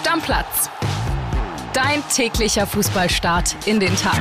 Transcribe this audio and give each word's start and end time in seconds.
Stammplatz. 0.00 0.70
Dein 1.74 2.02
täglicher 2.08 2.66
Fußballstart 2.66 3.54
in 3.66 3.80
den 3.80 3.94
Tag. 3.96 4.18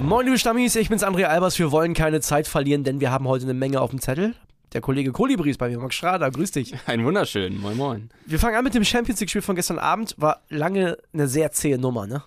Moin, 0.00 0.26
liebe 0.26 0.36
Stammis, 0.36 0.74
ich 0.74 0.88
bin's 0.88 1.04
André 1.04 1.26
Albers. 1.26 1.60
Wir 1.60 1.70
wollen 1.70 1.94
keine 1.94 2.20
Zeit 2.20 2.48
verlieren, 2.48 2.82
denn 2.82 2.98
wir 3.00 3.12
haben 3.12 3.28
heute 3.28 3.44
eine 3.44 3.54
Menge 3.54 3.80
auf 3.80 3.90
dem 3.90 4.00
Zettel. 4.00 4.34
Der 4.72 4.80
Kollege 4.80 5.12
Kolibri 5.12 5.50
ist 5.50 5.58
bei 5.58 5.68
mir, 5.68 5.78
Max 5.78 5.94
Schrader, 5.94 6.28
grüß 6.28 6.50
dich. 6.50 6.74
Ein 6.86 7.04
wunderschön, 7.04 7.56
moin 7.60 7.76
moin. 7.76 8.10
Wir 8.26 8.40
fangen 8.40 8.56
an 8.56 8.64
mit 8.64 8.74
dem 8.74 8.84
Champions 8.84 9.20
League-Spiel 9.20 9.42
von 9.42 9.54
gestern 9.54 9.78
Abend. 9.78 10.16
War 10.18 10.42
lange 10.48 10.98
eine 11.14 11.28
sehr 11.28 11.52
zähe 11.52 11.78
Nummer, 11.78 12.08
ne? 12.08 12.24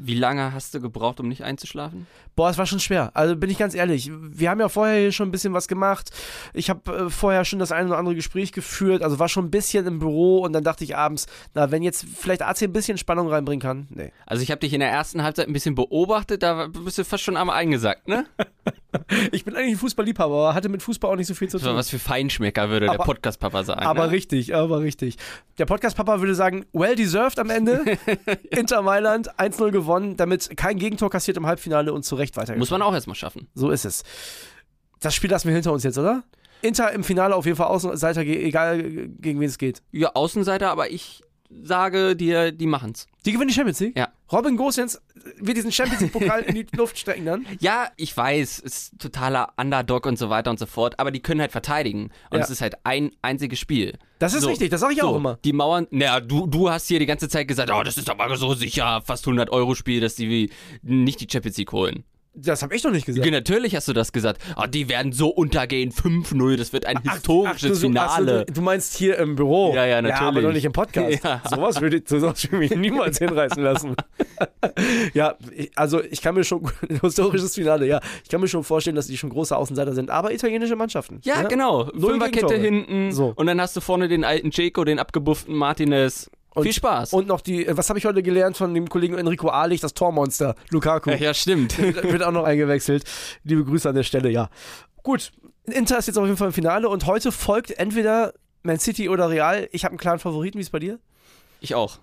Wie 0.00 0.14
lange 0.14 0.52
hast 0.54 0.72
du 0.74 0.80
gebraucht, 0.80 1.18
um 1.18 1.28
nicht 1.28 1.42
einzuschlafen? 1.42 2.06
Boah, 2.36 2.50
es 2.50 2.56
war 2.56 2.66
schon 2.66 2.78
schwer. 2.78 3.10
Also 3.14 3.34
bin 3.34 3.50
ich 3.50 3.58
ganz 3.58 3.74
ehrlich. 3.74 4.12
Wir 4.12 4.48
haben 4.48 4.60
ja 4.60 4.68
vorher 4.68 5.00
hier 5.00 5.12
schon 5.12 5.28
ein 5.28 5.32
bisschen 5.32 5.54
was 5.54 5.66
gemacht. 5.66 6.10
Ich 6.54 6.70
habe 6.70 7.06
äh, 7.06 7.10
vorher 7.10 7.44
schon 7.44 7.58
das 7.58 7.72
eine 7.72 7.88
oder 7.88 7.98
andere 7.98 8.14
Gespräch 8.14 8.52
geführt. 8.52 9.02
Also 9.02 9.18
war 9.18 9.28
schon 9.28 9.46
ein 9.46 9.50
bisschen 9.50 9.86
im 9.88 9.98
Büro 9.98 10.38
und 10.38 10.52
dann 10.52 10.62
dachte 10.62 10.84
ich 10.84 10.96
abends, 10.96 11.26
na, 11.54 11.72
wenn 11.72 11.82
jetzt 11.82 12.06
vielleicht 12.16 12.42
AC 12.42 12.62
ein 12.62 12.72
bisschen 12.72 12.96
Spannung 12.96 13.28
reinbringen 13.28 13.60
kann. 13.60 13.88
Nee. 13.90 14.12
Also 14.24 14.44
ich 14.44 14.52
habe 14.52 14.60
dich 14.60 14.72
in 14.72 14.80
der 14.80 14.90
ersten 14.90 15.24
Halbzeit 15.24 15.48
ein 15.48 15.52
bisschen 15.52 15.74
beobachtet, 15.74 16.44
da 16.44 16.68
bist 16.68 16.98
du 16.98 17.04
fast 17.04 17.24
schon 17.24 17.36
am 17.36 17.50
eingesackt, 17.50 18.06
ne? 18.06 18.24
ich 19.32 19.44
bin 19.44 19.54
eigentlich 19.54 19.74
ein 19.74 19.78
Fußballliebhaber, 19.78 20.34
aber 20.34 20.54
hatte 20.54 20.68
mit 20.68 20.82
Fußball 20.82 21.12
auch 21.12 21.16
nicht 21.16 21.26
so 21.26 21.34
viel 21.34 21.48
zu 21.48 21.58
tun. 21.58 21.74
Was 21.74 21.90
für 21.90 21.98
Feinschmecker 21.98 22.70
würde 22.70 22.88
aber, 22.88 22.98
der 22.98 23.04
Podcast-Papa 23.04 23.64
sagen. 23.64 23.82
Aber 23.82 24.06
ne? 24.06 24.12
richtig, 24.12 24.54
aber 24.54 24.80
richtig. 24.80 25.16
Der 25.58 25.66
Podcast-Papa 25.66 26.20
würde 26.20 26.34
sagen, 26.34 26.64
well 26.72 26.94
deserved 26.94 27.38
am 27.38 27.50
Ende. 27.50 27.84
Inter 28.50 28.82
Mailand 28.82 29.38
1-0 29.38 29.70
gewonnen, 29.70 30.16
damit 30.16 30.56
kein 30.56 30.78
Gegentor 30.78 31.10
kassiert 31.10 31.36
im 31.36 31.46
Halbfinale 31.46 31.92
und 31.92 32.04
zu 32.04 32.14
Recht 32.16 32.36
weitergegangen. 32.36 32.60
Muss 32.60 32.70
man 32.70 32.82
auch 32.82 32.94
erstmal 32.94 33.16
schaffen. 33.16 33.48
So 33.54 33.70
ist 33.70 33.84
es. 33.84 34.04
Das 35.00 35.14
Spiel 35.14 35.30
lassen 35.30 35.48
wir 35.48 35.54
hinter 35.54 35.72
uns 35.72 35.84
jetzt, 35.84 35.98
oder? 35.98 36.24
Inter 36.62 36.90
im 36.92 37.04
Finale 37.04 37.36
auf 37.36 37.44
jeden 37.44 37.56
Fall 37.56 37.68
Außenseiter, 37.68 38.22
egal 38.22 38.82
gegen 38.82 39.38
wen 39.38 39.48
es 39.48 39.58
geht. 39.58 39.82
Ja, 39.92 40.12
Außenseiter, 40.14 40.70
aber 40.70 40.90
ich 40.90 41.22
sage 41.50 42.16
dir, 42.16 42.52
die 42.52 42.66
machen's. 42.66 43.06
Die 43.24 43.32
gewinnen 43.32 43.48
die 43.48 43.54
Champions 43.54 43.80
League? 43.80 43.96
Ja. 43.96 44.08
Robin 44.30 44.56
Gosens 44.56 45.00
wird 45.38 45.56
diesen 45.56 45.72
Champions 45.72 46.00
League-Pokal 46.00 46.42
in 46.42 46.54
die 46.54 46.66
Luft 46.76 46.98
strecken 46.98 47.24
dann? 47.24 47.46
Ja, 47.60 47.90
ich 47.96 48.16
weiß, 48.16 48.58
ist 48.58 48.98
totaler 48.98 49.52
Underdog 49.56 50.06
und 50.06 50.18
so 50.18 50.30
weiter 50.30 50.50
und 50.50 50.58
so 50.58 50.66
fort, 50.66 50.98
aber 50.98 51.10
die 51.10 51.20
können 51.20 51.40
halt 51.40 51.52
verteidigen. 51.52 52.10
Und 52.30 52.38
ja. 52.38 52.44
es 52.44 52.50
ist 52.50 52.60
halt 52.60 52.76
ein 52.84 53.10
einziges 53.22 53.58
Spiel. 53.58 53.98
Das 54.18 54.34
ist 54.34 54.42
so, 54.42 54.48
richtig, 54.48 54.70
das 54.70 54.80
sage 54.80 54.94
ich 54.94 55.00
so, 55.00 55.08
auch 55.08 55.16
immer. 55.16 55.38
Die 55.44 55.52
Mauern, 55.52 55.86
naja, 55.90 56.20
du, 56.20 56.46
du 56.46 56.70
hast 56.70 56.88
hier 56.88 56.98
die 56.98 57.06
ganze 57.06 57.28
Zeit 57.28 57.48
gesagt, 57.48 57.70
oh, 57.72 57.82
das 57.82 57.96
ist 57.96 58.10
aber 58.10 58.36
so 58.36 58.54
sicher, 58.54 59.02
fast 59.04 59.26
100 59.26 59.50
Euro 59.50 59.74
Spiel, 59.74 60.00
dass 60.00 60.14
die 60.14 60.50
nicht 60.82 61.20
die 61.20 61.28
Champions 61.30 61.56
League 61.56 61.72
holen. 61.72 62.04
Das 62.40 62.62
habe 62.62 62.74
ich 62.76 62.82
doch 62.82 62.90
nicht 62.90 63.06
gesagt. 63.06 63.24
Ja, 63.24 63.32
natürlich 63.32 63.74
hast 63.74 63.88
du 63.88 63.92
das 63.92 64.12
gesagt. 64.12 64.40
Oh, 64.56 64.66
die 64.66 64.88
werden 64.88 65.12
so 65.12 65.28
untergehen. 65.28 65.90
5-0, 65.90 66.56
das 66.56 66.72
wird 66.72 66.86
ein 66.86 66.98
ach, 67.04 67.14
historisches 67.14 67.70
ach, 67.70 67.74
du, 67.74 67.80
Finale. 67.80 68.46
Ach, 68.48 68.54
du, 68.54 68.62
meinst 68.62 68.96
hier 68.96 69.18
im 69.18 69.34
Büro. 69.34 69.74
Ja, 69.74 69.86
ja, 69.86 70.00
natürlich. 70.00 70.20
Ja, 70.20 70.28
aber 70.28 70.42
doch 70.42 70.52
nicht 70.52 70.64
im 70.64 70.72
Podcast. 70.72 71.18
Ja. 71.24 71.42
Sowas 71.48 71.80
würde 71.80 71.98
ich, 71.98 72.08
sowas 72.08 72.44
würde 72.44 72.58
mich 72.58 72.74
niemals 72.76 73.18
hinreißen 73.18 73.62
lassen. 73.62 73.96
ja, 75.14 75.34
also 75.74 76.02
ich 76.02 76.20
kann 76.20 76.34
mir 76.34 76.44
schon, 76.44 76.70
historisches 77.02 77.54
Finale, 77.54 77.86
ja. 77.86 78.00
Ich 78.22 78.28
kann 78.28 78.40
mir 78.40 78.48
schon 78.48 78.62
vorstellen, 78.62 78.96
dass 78.96 79.06
die 79.06 79.16
schon 79.16 79.30
große 79.30 79.56
Außenseiter 79.56 79.94
sind, 79.94 80.10
aber 80.10 80.32
italienische 80.32 80.76
Mannschaften. 80.76 81.20
Ja, 81.24 81.42
ja? 81.42 81.48
genau. 81.48 81.86
Fünferkette 81.86 82.56
hinten. 82.56 83.12
So. 83.12 83.32
Und 83.34 83.46
dann 83.46 83.60
hast 83.60 83.76
du 83.76 83.80
vorne 83.80 84.08
den 84.08 84.24
alten 84.24 84.50
Jaco, 84.52 84.84
den 84.84 84.98
abgebufften 84.98 85.54
Martinez. 85.54 86.30
Und, 86.54 86.64
Viel 86.64 86.72
Spaß. 86.72 87.12
Und 87.12 87.28
noch 87.28 87.40
die, 87.40 87.66
was 87.70 87.88
habe 87.88 87.98
ich 87.98 88.06
heute 88.06 88.22
gelernt 88.22 88.56
von 88.56 88.74
dem 88.74 88.88
Kollegen 88.88 89.16
Enrico 89.16 89.48
Ahlich, 89.48 89.80
das 89.80 89.94
Tormonster, 89.94 90.54
Lukaku. 90.70 91.10
Ja, 91.10 91.34
stimmt. 91.34 91.78
Wird 91.78 92.22
auch 92.22 92.32
noch 92.32 92.44
eingewechselt. 92.44 93.04
Liebe 93.44 93.64
Grüße 93.64 93.88
an 93.88 93.94
der 93.94 94.02
Stelle, 94.02 94.30
ja. 94.30 94.48
Gut, 95.02 95.30
Inter 95.64 95.98
ist 95.98 96.06
jetzt 96.06 96.16
auf 96.18 96.24
jeden 96.24 96.36
Fall 96.36 96.48
im 96.48 96.54
Finale 96.54 96.88
und 96.88 97.06
heute 97.06 97.32
folgt 97.32 97.70
entweder 97.70 98.32
Man 98.62 98.78
City 98.78 99.08
oder 99.08 99.28
Real. 99.30 99.68
Ich 99.72 99.84
habe 99.84 99.92
einen 99.92 99.98
klaren 99.98 100.18
Favoriten, 100.18 100.58
wie 100.58 100.62
ist 100.62 100.68
es 100.68 100.72
bei 100.72 100.78
dir? 100.78 100.98
Ich 101.60 101.74
auch. 101.74 101.98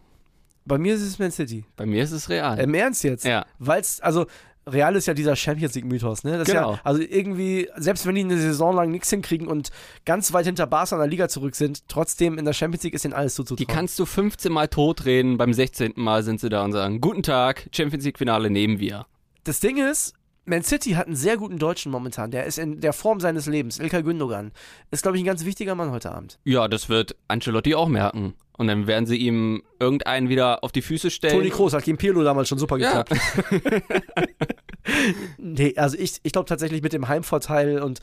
Bei 0.66 0.78
mir 0.78 0.96
ist 0.96 1.02
es 1.02 1.20
Man 1.20 1.32
City. 1.32 1.66
Bei 1.76 1.86
mir 1.86 2.04
ist 2.04 2.12
es 2.12 2.30
Real. 2.30 2.60
Im 2.60 2.74
Ernst 2.74 3.04
jetzt? 3.04 3.26
Ja. 3.26 3.46
Weil 3.60 3.82
es, 3.82 4.00
also 4.02 4.26
Real 4.68 4.96
ist 4.96 5.06
ja 5.06 5.14
dieser 5.14 5.36
Champions 5.36 5.76
League-Mythos, 5.76 6.24
ne? 6.24 6.40
Das 6.40 6.48
genau. 6.48 6.74
Ja, 6.74 6.80
also 6.84 7.02
irgendwie, 7.02 7.70
selbst 7.76 8.06
wenn 8.08 8.16
die 8.16 8.22
eine 8.22 8.38
Saison 8.38 8.76
lang 8.76 8.90
nichts 8.90 9.10
hinkriegen 9.10 9.48
und 9.48 9.70
ganz 10.06 10.34
weit 10.34 10.46
hinter 10.46 10.66
Barca 10.66 10.96
in 10.96 11.00
der 11.00 11.08
Liga 11.08 11.30
zurück 11.30 11.56
sind, 11.56 11.88
trotzdem 11.88 12.38
in 12.38 12.46
der 12.46 12.54
Champions 12.54 12.84
League 12.84 12.96
ist 12.96 13.06
ihnen 13.06 13.14
alles 13.14 13.36
zuzutrauen. 13.36 13.68
Die 13.68 13.72
kannst 13.72 14.00
du 14.00 14.06
15 14.06 14.52
Mal 14.52 14.68
totreden, 14.68 15.38
beim 15.38 15.54
16. 15.54 15.94
Mal 15.96 16.24
sind 16.24 16.40
sie 16.40 16.50
da 16.50 16.64
und 16.64 16.72
sagen, 16.72 17.00
guten 17.00 17.22
Tag, 17.22 17.70
Champions 17.72 18.06
League-Finale 18.06 18.50
nehmen 18.50 18.80
wir. 18.80 19.06
Das 19.44 19.60
Ding 19.60 19.78
ist, 19.78 20.14
man 20.46 20.64
City 20.64 20.92
hat 20.92 21.08
einen 21.08 21.16
sehr 21.16 21.38
guten 21.38 21.58
Deutschen 21.58 21.92
momentan. 21.92 22.32
Der 22.32 22.46
ist 22.46 22.58
in 22.58 22.80
der 22.80 22.94
Form 22.94 23.20
seines 23.20 23.48
Lebens. 23.48 23.80
Ilkay 23.80 24.04
Gündogan. 24.04 24.52
Ist, 24.92 25.02
glaube 25.04 25.18
ich, 25.18 25.24
ein 25.24 25.26
ganz 25.26 25.46
wichtiger 25.46 25.76
Mann 25.76 25.92
heute 25.92 26.12
Abend. 26.12 26.40
Ja, 26.44 26.68
das 26.68 26.90
wird 26.90 27.16
Ancelotti 27.28 27.76
auch 27.76 27.88
merken. 27.88 28.36
Und 28.58 28.68
dann 28.68 28.88
werden 28.88 29.06
sie 29.06 29.18
ihm 29.18 29.64
irgendeinen 29.80 30.30
wieder 30.30 30.64
auf 30.64 30.72
die 30.72 30.82
Füße 30.82 31.10
stellen. 31.10 31.36
Toni 31.36 31.50
Kroos 31.50 31.74
hat 31.74 31.84
gegen 31.84 31.98
Pirlo 31.98 32.24
damals 32.24 32.48
schon 32.48 32.58
super 32.58 32.78
geklappt. 32.78 33.12
Ja. 33.12 33.52
nee, 35.38 35.74
also 35.78 35.98
ich, 35.98 36.20
ich 36.24 36.32
glaube 36.32 36.48
tatsächlich 36.48 36.82
mit 36.82 36.94
dem 36.94 37.08
Heimvorteil 37.08 37.82
und 37.82 38.00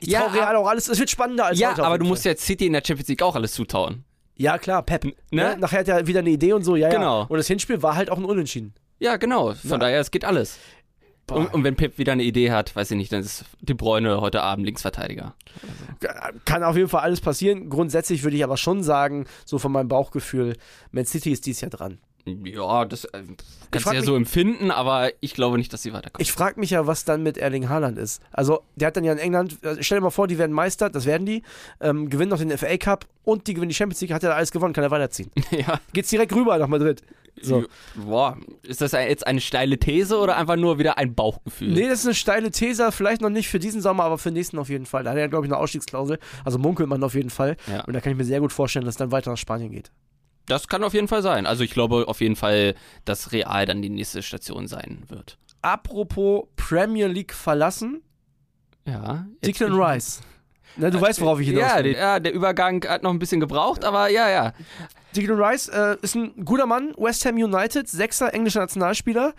ich 0.00 0.08
ja, 0.08 0.22
traue 0.22 0.34
Real 0.34 0.56
auch 0.56 0.68
alles. 0.68 0.88
Es 0.88 0.98
wird 0.98 1.10
spannender 1.10 1.46
als 1.46 1.58
ja, 1.58 1.70
heute. 1.70 1.80
Ja, 1.80 1.86
aber 1.86 1.98
du 1.98 2.04
musst 2.04 2.24
ja 2.24 2.36
City 2.36 2.66
in 2.66 2.72
der 2.72 2.82
Champions 2.84 3.08
League 3.08 3.22
auch 3.22 3.34
alles 3.34 3.52
zutauen. 3.52 4.04
Ja, 4.36 4.58
klar, 4.58 4.82
Pep. 4.82 5.04
Ne? 5.04 5.14
ne? 5.30 5.56
Nachher 5.58 5.80
hat 5.80 5.88
er 5.88 6.06
wieder 6.06 6.20
eine 6.20 6.30
Idee 6.30 6.52
und 6.52 6.64
so, 6.64 6.76
ja, 6.76 6.88
genau. 6.88 7.22
ja. 7.22 7.26
Und 7.28 7.36
das 7.38 7.46
Hinspiel 7.46 7.82
war 7.82 7.94
halt 7.94 8.10
auch 8.10 8.18
ein 8.18 8.24
Unentschieden. 8.24 8.74
Ja, 8.98 9.16
genau. 9.16 9.54
Von 9.54 9.70
ja. 9.70 9.78
daher, 9.78 10.00
es 10.00 10.10
geht 10.10 10.24
alles. 10.24 10.58
Und, 11.30 11.54
und, 11.54 11.64
wenn 11.64 11.74
Pep 11.74 11.96
wieder 11.96 12.12
eine 12.12 12.22
Idee 12.22 12.50
hat, 12.50 12.76
weiß 12.76 12.90
ich 12.90 12.96
nicht, 12.98 13.10
dann 13.10 13.20
ist 13.20 13.46
De 13.62 13.74
Bruyne 13.74 14.20
heute 14.20 14.42
Abend 14.42 14.66
Linksverteidiger. 14.66 15.34
Kann 16.44 16.62
auf 16.62 16.76
jeden 16.76 16.88
Fall 16.88 17.00
alles 17.00 17.22
passieren. 17.22 17.70
Grundsätzlich 17.70 18.24
würde 18.24 18.36
ich 18.36 18.44
aber 18.44 18.58
schon 18.58 18.82
sagen, 18.82 19.24
so 19.46 19.58
von 19.58 19.72
meinem 19.72 19.88
Bauchgefühl, 19.88 20.54
Man 20.90 21.06
City 21.06 21.32
ist 21.32 21.46
dies 21.46 21.62
Jahr 21.62 21.70
dran. 21.70 21.98
Ja, 22.26 22.86
das 22.86 23.04
äh, 23.04 23.22
kannst 23.70 23.86
du 23.86 23.90
ja 23.90 24.00
mich, 24.00 24.06
so 24.06 24.16
empfinden, 24.16 24.70
aber 24.70 25.10
ich 25.20 25.34
glaube 25.34 25.58
nicht, 25.58 25.72
dass 25.72 25.82
sie 25.82 25.92
weiterkommen. 25.92 26.22
Ich 26.22 26.32
frage 26.32 26.58
mich 26.58 26.70
ja, 26.70 26.86
was 26.86 27.04
dann 27.04 27.22
mit 27.22 27.36
Erling 27.36 27.68
Haaland 27.68 27.98
ist. 27.98 28.22
Also, 28.32 28.62
der 28.76 28.88
hat 28.88 28.96
dann 28.96 29.04
ja 29.04 29.12
in 29.12 29.18
England, 29.18 29.62
äh, 29.62 29.76
stell 29.82 29.98
dir 29.98 30.04
mal 30.04 30.10
vor, 30.10 30.26
die 30.26 30.38
werden 30.38 30.52
Meister, 30.52 30.88
das 30.88 31.04
werden 31.04 31.26
die, 31.26 31.42
ähm, 31.80 32.08
gewinnen 32.08 32.30
noch 32.30 32.38
den 32.38 32.56
FA 32.56 32.76
Cup 32.78 33.06
und 33.24 33.46
die 33.46 33.54
gewinnen 33.54 33.68
die 33.68 33.74
Champions 33.74 34.00
League, 34.00 34.12
hat 34.12 34.22
er 34.22 34.34
alles 34.34 34.52
gewonnen, 34.52 34.72
kann 34.72 34.84
er 34.84 34.90
weiterziehen. 34.90 35.30
ja. 35.50 35.78
Geht's 35.92 36.08
direkt 36.08 36.34
rüber 36.34 36.56
nach 36.56 36.68
Madrid. 36.68 37.02
So. 37.42 37.64
Boah, 37.96 38.38
ist 38.62 38.80
das 38.80 38.92
jetzt 38.92 39.26
eine 39.26 39.40
steile 39.40 39.76
These 39.76 40.16
oder 40.18 40.36
einfach 40.36 40.56
nur 40.56 40.78
wieder 40.78 40.96
ein 40.98 41.14
Bauchgefühl? 41.14 41.72
Nee, 41.72 41.88
das 41.88 42.00
ist 42.00 42.06
eine 42.06 42.14
steile 42.14 42.50
These, 42.52 42.92
vielleicht 42.92 43.20
noch 43.20 43.28
nicht 43.28 43.48
für 43.48 43.58
diesen 43.58 43.82
Sommer, 43.82 44.04
aber 44.04 44.18
für 44.18 44.30
den 44.30 44.34
nächsten 44.34 44.58
auf 44.58 44.68
jeden 44.68 44.86
Fall. 44.86 45.04
Da 45.04 45.10
hat 45.10 45.18
er, 45.18 45.28
glaube 45.28 45.44
ich, 45.44 45.52
eine 45.52 45.60
Ausstiegsklausel, 45.60 46.18
also 46.44 46.58
munkelt 46.58 46.88
man 46.88 47.02
auf 47.02 47.14
jeden 47.14 47.30
Fall. 47.30 47.56
Ja. 47.66 47.84
Und 47.84 47.92
da 47.92 48.00
kann 48.00 48.12
ich 48.12 48.18
mir 48.18 48.24
sehr 48.24 48.40
gut 48.40 48.52
vorstellen, 48.52 48.84
dass 48.84 48.94
es 48.94 48.98
dann 48.98 49.10
weiter 49.10 49.30
nach 49.30 49.36
Spanien 49.36 49.72
geht. 49.72 49.90
Das 50.46 50.68
kann 50.68 50.84
auf 50.84 50.94
jeden 50.94 51.08
Fall 51.08 51.22
sein. 51.22 51.46
Also 51.46 51.64
ich 51.64 51.70
glaube 51.70 52.06
auf 52.08 52.20
jeden 52.20 52.36
Fall, 52.36 52.74
dass 53.04 53.32
Real 53.32 53.66
dann 53.66 53.82
die 53.82 53.88
nächste 53.88 54.22
Station 54.22 54.66
sein 54.68 55.02
wird. 55.08 55.38
Apropos 55.62 56.44
Premier 56.56 57.06
League 57.06 57.32
verlassen. 57.32 58.02
Ja. 58.86 59.26
Declan 59.44 59.72
Rice. 59.72 60.20
Na, 60.76 60.90
du 60.90 60.98
äh, 60.98 61.00
weißt, 61.00 61.20
worauf 61.20 61.40
ich 61.40 61.48
hinaus 61.48 61.70
ja, 61.70 61.84
will. 61.84 61.92
Ja, 61.94 62.20
der 62.20 62.34
Übergang 62.34 62.84
hat 62.86 63.02
noch 63.02 63.10
ein 63.10 63.18
bisschen 63.18 63.40
gebraucht, 63.40 63.84
aber 63.84 64.08
ja, 64.08 64.28
ja. 64.28 64.52
Declan 65.16 65.40
Rice 65.40 65.68
äh, 65.68 65.96
ist 66.02 66.16
ein 66.16 66.44
guter 66.44 66.66
Mann, 66.66 66.92
West 66.98 67.24
Ham 67.24 67.36
United, 67.36 67.88
sechster 67.88 68.34
englischer 68.34 68.60
Nationalspieler, 68.60 69.34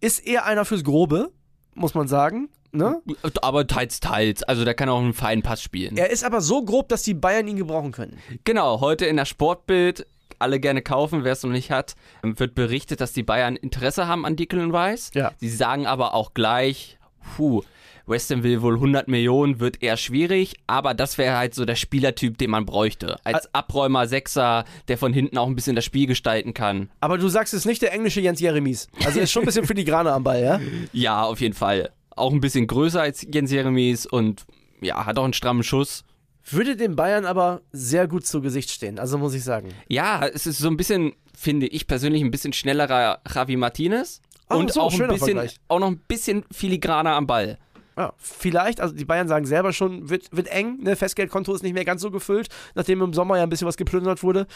ist 0.00 0.26
eher 0.26 0.46
einer 0.46 0.64
fürs 0.64 0.82
Grobe, 0.82 1.32
muss 1.74 1.94
man 1.94 2.08
sagen. 2.08 2.48
Ne? 2.72 3.02
Aber 3.42 3.66
teils, 3.66 4.00
teils. 4.00 4.42
Also 4.44 4.64
der 4.64 4.74
kann 4.74 4.88
auch 4.88 5.00
einen 5.00 5.12
feinen 5.12 5.42
Pass 5.42 5.60
spielen. 5.60 5.96
Er 5.96 6.10
ist 6.10 6.24
aber 6.24 6.40
so 6.40 6.64
grob, 6.64 6.88
dass 6.88 7.02
die 7.02 7.14
Bayern 7.14 7.48
ihn 7.48 7.56
gebrauchen 7.56 7.90
können. 7.90 8.18
Genau, 8.44 8.80
heute 8.80 9.06
in 9.06 9.16
der 9.16 9.24
Sportbild 9.24 10.06
alle 10.40 10.60
gerne 10.60 10.82
kaufen, 10.82 11.24
wer 11.24 11.32
es 11.32 11.42
noch 11.42 11.50
nicht 11.50 11.70
hat, 11.70 11.94
wird 12.22 12.54
berichtet, 12.54 13.00
dass 13.00 13.12
die 13.12 13.22
Bayern 13.22 13.56
Interesse 13.56 14.06
haben 14.06 14.24
an 14.24 14.36
Declan 14.36 14.74
Rice. 14.74 15.10
Ja. 15.14 15.32
Sie 15.38 15.48
sagen 15.48 15.86
aber 15.86 16.14
auch 16.14 16.34
gleich, 16.34 16.98
puh, 17.36 17.62
West 18.10 18.30
Ham 18.30 18.42
will 18.42 18.60
wohl 18.60 18.74
100 18.74 19.08
Millionen, 19.08 19.60
wird 19.60 19.82
eher 19.82 19.96
schwierig, 19.96 20.54
aber 20.66 20.94
das 20.94 21.16
wäre 21.16 21.36
halt 21.36 21.54
so 21.54 21.64
der 21.64 21.76
Spielertyp, 21.76 22.38
den 22.38 22.50
man 22.50 22.66
bräuchte. 22.66 23.16
Als 23.24 23.54
Abräumer, 23.54 24.08
Sechser, 24.08 24.64
der 24.88 24.98
von 24.98 25.12
hinten 25.12 25.38
auch 25.38 25.46
ein 25.46 25.54
bisschen 25.54 25.76
das 25.76 25.84
Spiel 25.84 26.06
gestalten 26.06 26.52
kann. 26.52 26.90
Aber 27.00 27.18
du 27.18 27.28
sagst 27.28 27.54
es 27.54 27.64
nicht 27.64 27.82
der 27.82 27.92
englische 27.92 28.20
Jens 28.20 28.40
Jeremies. 28.40 28.88
Also 29.04 29.20
ist 29.20 29.30
schon 29.30 29.44
ein 29.44 29.46
bisschen 29.46 29.66
filigraner 29.66 30.12
am 30.12 30.24
Ball, 30.24 30.42
ja? 30.42 30.60
Ja, 30.92 31.22
auf 31.22 31.40
jeden 31.40 31.54
Fall. 31.54 31.90
Auch 32.16 32.32
ein 32.32 32.40
bisschen 32.40 32.66
größer 32.66 33.00
als 33.00 33.24
Jens 33.32 33.52
Jeremies 33.52 34.06
und 34.06 34.44
ja, 34.80 35.06
hat 35.06 35.18
auch 35.18 35.24
einen 35.24 35.32
strammen 35.32 35.62
Schuss. 35.62 36.04
Würde 36.50 36.76
den 36.76 36.96
Bayern 36.96 37.24
aber 37.24 37.62
sehr 37.72 38.08
gut 38.08 38.26
zu 38.26 38.40
Gesicht 38.40 38.70
stehen, 38.70 38.98
also 38.98 39.18
muss 39.18 39.34
ich 39.34 39.44
sagen. 39.44 39.68
Ja, 39.88 40.26
es 40.26 40.46
ist 40.46 40.58
so 40.58 40.68
ein 40.68 40.76
bisschen, 40.76 41.14
finde 41.36 41.66
ich 41.66 41.86
persönlich, 41.86 42.22
ein 42.22 42.30
bisschen 42.30 42.52
schnellerer 42.52 43.20
Javi 43.32 43.56
Martinez. 43.56 44.20
Oh, 44.48 44.56
und 44.56 44.76
auch, 44.78 44.92
ein 44.92 45.08
bisschen, 45.08 45.40
auch 45.68 45.78
noch 45.78 45.86
ein 45.86 45.98
bisschen 45.98 46.44
filigraner 46.50 47.14
am 47.14 47.26
Ball. 47.26 47.58
Ja, 47.96 48.14
vielleicht, 48.16 48.80
also 48.80 48.94
die 48.94 49.04
Bayern 49.04 49.28
sagen 49.28 49.46
selber 49.46 49.72
schon, 49.72 50.08
wird, 50.08 50.34
wird 50.34 50.48
eng, 50.48 50.78
ne? 50.82 50.96
Festgeldkonto 50.96 51.54
ist 51.54 51.62
nicht 51.62 51.74
mehr 51.74 51.84
ganz 51.84 52.02
so 52.02 52.10
gefüllt, 52.10 52.48
nachdem 52.74 53.02
im 53.02 53.12
Sommer 53.12 53.36
ja 53.36 53.42
ein 53.42 53.50
bisschen 53.50 53.68
was 53.68 53.76
geplündert 53.76 54.22
wurde. 54.22 54.46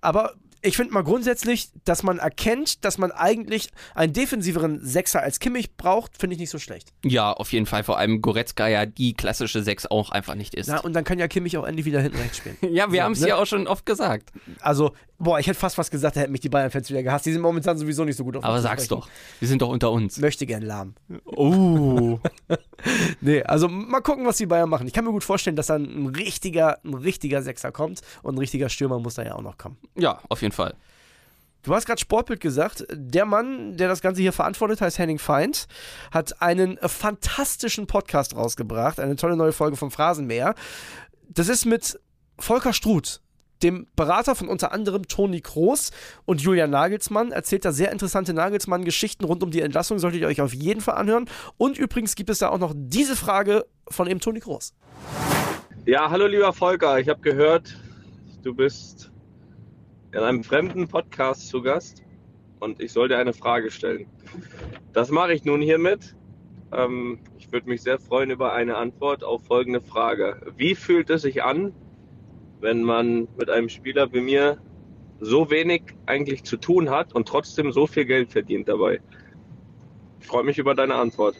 Aber 0.00 0.34
ich 0.66 0.76
finde 0.76 0.92
mal 0.92 1.02
grundsätzlich, 1.02 1.70
dass 1.84 2.02
man 2.02 2.18
erkennt, 2.18 2.84
dass 2.84 2.98
man 2.98 3.12
eigentlich 3.12 3.68
einen 3.94 4.12
defensiveren 4.12 4.84
Sechser 4.84 5.22
als 5.22 5.38
Kimmich 5.40 5.76
braucht, 5.76 6.18
finde 6.18 6.34
ich 6.34 6.40
nicht 6.40 6.50
so 6.50 6.58
schlecht. 6.58 6.92
Ja, 7.04 7.32
auf 7.32 7.52
jeden 7.52 7.66
Fall. 7.66 7.84
Vor 7.84 7.98
allem 7.98 8.20
Goretzka 8.20 8.68
ja 8.68 8.86
die 8.86 9.14
klassische 9.14 9.62
Sechs 9.62 9.86
auch 9.86 10.10
einfach 10.10 10.34
nicht 10.34 10.54
ist. 10.54 10.68
Na, 10.68 10.80
und 10.80 10.92
dann 10.94 11.04
kann 11.04 11.18
ja 11.18 11.28
Kimmich 11.28 11.56
auch 11.56 11.64
endlich 11.64 11.86
wieder 11.86 12.00
hinten 12.00 12.18
rechts 12.18 12.38
spielen. 12.38 12.56
ja, 12.62 12.90
wir 12.92 12.98
So, 13.00 13.04
haben 13.04 13.12
es 13.12 13.20
ne? 13.20 13.28
ja 13.28 13.36
auch 13.36 13.46
schon 13.46 13.66
oft 13.66 13.86
gesagt. 13.86 14.30
Also, 14.60 14.92
boah, 15.18 15.38
ich 15.38 15.46
hätte 15.46 15.58
fast 15.58 15.78
was 15.78 15.90
gesagt, 15.90 16.16
da 16.16 16.20
hätten 16.20 16.32
mich 16.32 16.40
die 16.40 16.48
Bayern-Fans 16.48 16.90
wieder 16.90 17.02
gehasst. 17.02 17.26
Die 17.26 17.32
sind 17.32 17.42
momentan 17.42 17.78
sowieso 17.78 18.04
nicht 18.04 18.16
so 18.16 18.24
gut 18.24 18.36
auf 18.36 18.44
Aber 18.44 18.60
sag's 18.60 18.84
sprechen. 18.84 19.00
doch. 19.00 19.08
Wir 19.40 19.48
sind 19.48 19.62
doch 19.62 19.68
unter 19.68 19.90
uns. 19.90 20.18
Möchte 20.18 20.46
gern 20.46 20.62
lahm. 20.62 20.94
Oh. 21.24 22.18
Nee, 23.20 23.42
also 23.42 23.68
mal 23.68 24.00
gucken, 24.02 24.26
was 24.26 24.36
die 24.36 24.46
Bayern 24.46 24.68
machen. 24.68 24.86
Ich 24.86 24.92
kann 24.92 25.04
mir 25.04 25.10
gut 25.10 25.24
vorstellen, 25.24 25.56
dass 25.56 25.68
dann 25.68 25.84
ein 25.84 26.06
richtiger, 26.14 26.78
ein 26.84 26.94
richtiger 26.94 27.42
Sechser 27.42 27.72
kommt 27.72 28.00
und 28.22 28.34
ein 28.34 28.38
richtiger 28.38 28.68
Stürmer 28.68 28.98
muss 29.00 29.14
da 29.14 29.24
ja 29.24 29.34
auch 29.34 29.42
noch 29.42 29.56
kommen. 29.58 29.76
ja, 29.96 30.20
auf 30.28 30.42
jeden 30.42 30.52
Fall. 30.52 30.55
Du 31.66 31.74
hast 31.74 31.86
gerade 31.86 32.00
Sportbild 32.00 32.40
gesagt. 32.40 32.86
Der 32.92 33.24
Mann, 33.24 33.76
der 33.76 33.88
das 33.88 34.00
Ganze 34.00 34.22
hier 34.22 34.32
verantwortet, 34.32 34.80
heißt 34.80 35.00
Henning 35.00 35.18
Feind, 35.18 35.66
hat 36.12 36.40
einen 36.40 36.78
fantastischen 36.80 37.88
Podcast 37.88 38.36
rausgebracht, 38.36 39.00
eine 39.00 39.16
tolle 39.16 39.36
neue 39.36 39.52
Folge 39.52 39.76
vom 39.76 39.90
Phrasenmäher. 39.90 40.54
Das 41.28 41.48
ist 41.48 41.64
mit 41.64 41.98
Volker 42.38 42.72
Struth, 42.72 43.20
dem 43.64 43.88
Berater 43.96 44.36
von 44.36 44.46
unter 44.48 44.70
anderem 44.70 45.08
Toni 45.08 45.40
Kroos 45.40 45.90
und 46.24 46.40
Julian 46.40 46.70
Nagelsmann, 46.70 47.32
erzählt 47.32 47.64
da 47.64 47.72
sehr 47.72 47.90
interessante 47.90 48.32
Nagelsmann-Geschichten 48.32 49.24
rund 49.24 49.42
um 49.42 49.50
die 49.50 49.60
Entlassung, 49.60 49.98
solltet 49.98 50.20
ihr 50.20 50.28
euch 50.28 50.40
auf 50.40 50.54
jeden 50.54 50.80
Fall 50.80 50.94
anhören. 50.94 51.28
Und 51.56 51.78
übrigens 51.78 52.14
gibt 52.14 52.30
es 52.30 52.38
da 52.38 52.50
auch 52.50 52.58
noch 52.58 52.74
diese 52.76 53.16
Frage 53.16 53.66
von 53.88 54.06
eben 54.06 54.20
Toni 54.20 54.38
Kroos. 54.38 54.72
Ja, 55.84 56.10
hallo 56.10 56.26
lieber 56.26 56.52
Volker, 56.52 57.00
ich 57.00 57.08
habe 57.08 57.20
gehört, 57.22 57.76
du 58.44 58.54
bist 58.54 59.10
in 60.16 60.22
einem 60.22 60.42
fremden 60.42 60.88
Podcast 60.88 61.48
zu 61.48 61.60
Gast 61.60 62.02
und 62.58 62.80
ich 62.80 62.90
soll 62.92 63.08
dir 63.08 63.18
eine 63.18 63.34
Frage 63.34 63.70
stellen. 63.70 64.06
Das 64.94 65.10
mache 65.10 65.34
ich 65.34 65.44
nun 65.44 65.60
hiermit. 65.60 66.16
Ähm, 66.72 67.18
ich 67.36 67.52
würde 67.52 67.68
mich 67.68 67.82
sehr 67.82 67.98
freuen 67.98 68.30
über 68.30 68.54
eine 68.54 68.76
Antwort 68.76 69.22
auf 69.22 69.44
folgende 69.44 69.82
Frage. 69.82 70.40
Wie 70.56 70.74
fühlt 70.74 71.10
es 71.10 71.20
sich 71.20 71.42
an, 71.42 71.74
wenn 72.60 72.82
man 72.82 73.28
mit 73.38 73.50
einem 73.50 73.68
Spieler 73.68 74.10
wie 74.14 74.22
mir 74.22 74.56
so 75.20 75.50
wenig 75.50 75.82
eigentlich 76.06 76.44
zu 76.44 76.56
tun 76.56 76.88
hat 76.88 77.14
und 77.14 77.28
trotzdem 77.28 77.70
so 77.70 77.86
viel 77.86 78.06
Geld 78.06 78.32
verdient 78.32 78.68
dabei? 78.68 79.02
Ich 80.20 80.26
freue 80.26 80.44
mich 80.44 80.56
über 80.56 80.74
deine 80.74 80.94
Antwort. 80.94 81.36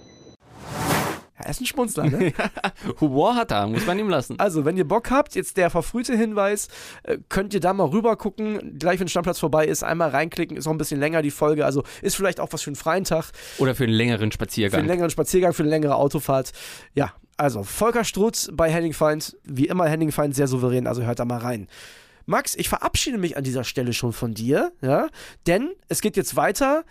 Er 1.47 1.51
ist 1.51 1.61
ein 1.61 1.67
Schmunzler, 1.67 2.11
ne? 2.11 2.33
Humor 3.01 3.37
hat 3.37 3.53
er, 3.53 3.69
muss 3.69 3.87
man 3.87 3.97
ihm 4.01 4.09
lassen. 4.09 4.35
Also, 4.41 4.65
wenn 4.65 4.77
ihr 4.77 4.87
Bock 4.87 5.13
habt, 5.13 5.37
jetzt 5.37 5.57
der 5.57 5.71
verfrühte 5.71 6.17
Hinweis, 6.17 6.67
äh, 7.05 7.19
könnt 7.29 7.55
ihr 7.55 7.61
da 7.61 7.73
mal 7.73 7.85
rüber 7.87 8.17
gucken. 8.17 8.77
Gleich, 8.81 8.99
wenn 8.99 9.07
Stammplatz 9.07 9.39
vorbei 9.39 9.65
ist, 9.65 9.85
einmal 9.85 10.09
reinklicken. 10.11 10.57
Ist 10.57 10.65
noch 10.65 10.73
ein 10.73 10.79
bisschen 10.79 10.99
länger 10.99 11.23
die 11.23 11.31
Folge. 11.31 11.65
Also, 11.65 11.85
ist 12.03 12.17
vielleicht 12.17 12.41
auch 12.41 12.49
was 12.51 12.63
für 12.63 12.71
einen 12.71 12.75
freien 12.75 13.05
Tag, 13.05 13.27
Oder 13.59 13.77
für 13.77 13.85
einen 13.85 13.93
längeren 13.93 14.19
für 14.19 14.23
einen 14.25 14.33
Spaziergang. 14.33 14.87
längeren 14.87 15.11
Spaziergang, 15.11 15.53
für 15.53 15.63
eine 15.63 15.71
längere 15.71 15.95
Autofahrt. 15.95 16.51
Ja, 16.95 17.13
also, 17.37 17.63
Volker 17.63 18.03
Strutz 18.03 18.51
bei 18.53 18.69
Henning 18.69 18.93
Feind. 18.93 19.37
Wie 19.45 19.69
immer, 19.69 19.87
Henning 19.87 20.11
Feind 20.11 20.35
sehr 20.35 20.49
souverän. 20.49 20.89
Also, 20.89 21.05
hört 21.05 21.21
da 21.21 21.25
mal 21.25 21.39
rein. 21.39 21.69
Max, 22.29 22.57
ich 22.57 22.69
verabschiede 22.69 23.19
mich 23.19 23.37
an 23.37 23.45
dieser 23.45 23.63
Stelle 23.63 23.93
schon 23.93 24.13
von 24.13 24.35
dir, 24.35 24.73
ja, 24.83 25.07
denn 25.47 25.71
es 25.89 26.01
geht 26.01 26.17
jetzt 26.17 26.35
weiter 26.35 26.85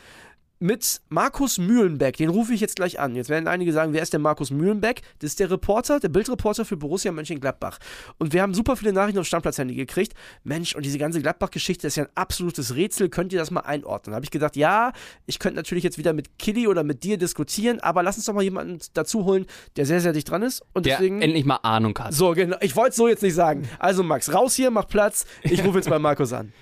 mit 0.60 1.02
Markus 1.10 1.58
Mühlenbeck. 1.58 2.18
Den 2.18 2.30
rufe 2.30 2.54
ich 2.54 2.62
jetzt 2.62 2.76
gleich 2.76 3.00
an. 3.00 3.16
Jetzt 3.16 3.30
werden 3.30 3.48
einige 3.48 3.74
sagen, 3.74 3.94
wer 3.94 4.02
ist 4.02 4.14
der 4.14 4.20
Markus 4.20 4.52
Mühlenbeck? 4.52 5.02
Das 5.20 5.32
ist 5.32 5.40
der 5.40 5.52
Reporter, 5.52 6.00
der 6.00 6.10
Bildreporter 6.10 6.66
für 6.66 6.78
Borussia 6.78 7.12
Mönchengladbach. 7.12 7.78
Und 8.18 8.34
wir 8.34 8.42
haben 8.42 8.54
super 8.54 8.76
viele 8.76 8.94
Nachrichten 8.94 9.20
auf 9.20 9.28
Stammplatz-Handy 9.28 9.76
gekriegt. 9.76 10.14
Mensch, 10.44 10.76
und 10.76 10.86
diese 10.86 10.98
ganze 10.98 11.22
Gladbach-Geschichte 11.22 11.88
ist 11.88 11.98
ja 11.98 12.04
ein 12.04 12.10
absolutes 12.16 12.76
Rätsel. 12.76 13.10
Könnt 13.10 13.34
ihr 13.34 13.40
das 13.40 13.52
mal 13.52 13.62
einordnen? 13.62 14.12
Da 14.12 14.16
habe 14.16 14.24
ich 14.26 14.32
gedacht, 14.32 14.56
ja, 14.56 14.94
ich 15.26 15.40
könnte 15.40 15.58
natürlich 15.58 15.84
jetzt 15.84 15.98
wieder 15.98 16.14
mit 16.14 16.40
Killy 16.40 16.68
oder 16.68 16.84
mit 16.84 17.04
dir 17.04 17.18
diskutieren, 17.18 17.80
aber 17.82 18.04
lass 18.04 18.16
uns 18.16 18.26
doch 18.26 18.34
mal 18.34 18.44
jemanden 18.44 18.80
dazu 18.94 19.26
holen, 19.26 19.46
der 19.76 19.86
sehr, 19.86 20.00
sehr 20.02 20.14
dicht 20.14 20.30
dran 20.30 20.42
ist. 20.42 20.64
Und 20.74 20.86
Der 20.86 20.98
deswegen. 20.98 21.22
endlich 21.22 21.46
mal 21.46 21.60
Ahnung 21.64 21.98
hat. 22.00 22.14
So, 22.14 22.32
genau. 22.32 22.58
Ich 22.62 22.76
wollte 22.76 22.92
es 22.92 22.96
so 22.96 23.08
jetzt 23.08 23.24
nicht 23.24 23.36
sagen. 23.36 23.68
Also, 23.80 24.04
Max, 24.04 24.34
raus 24.34 24.56
hier, 24.56 24.72
mach 24.72 24.88
Platz. 24.88 25.26
Ich 25.44 25.64
rufe 25.66 25.78
jetzt 25.78 25.90
bei 25.90 26.00
Markus 26.00 26.32
an. 26.34 26.54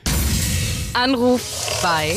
Anruf 0.93 1.79
bei 1.81 2.15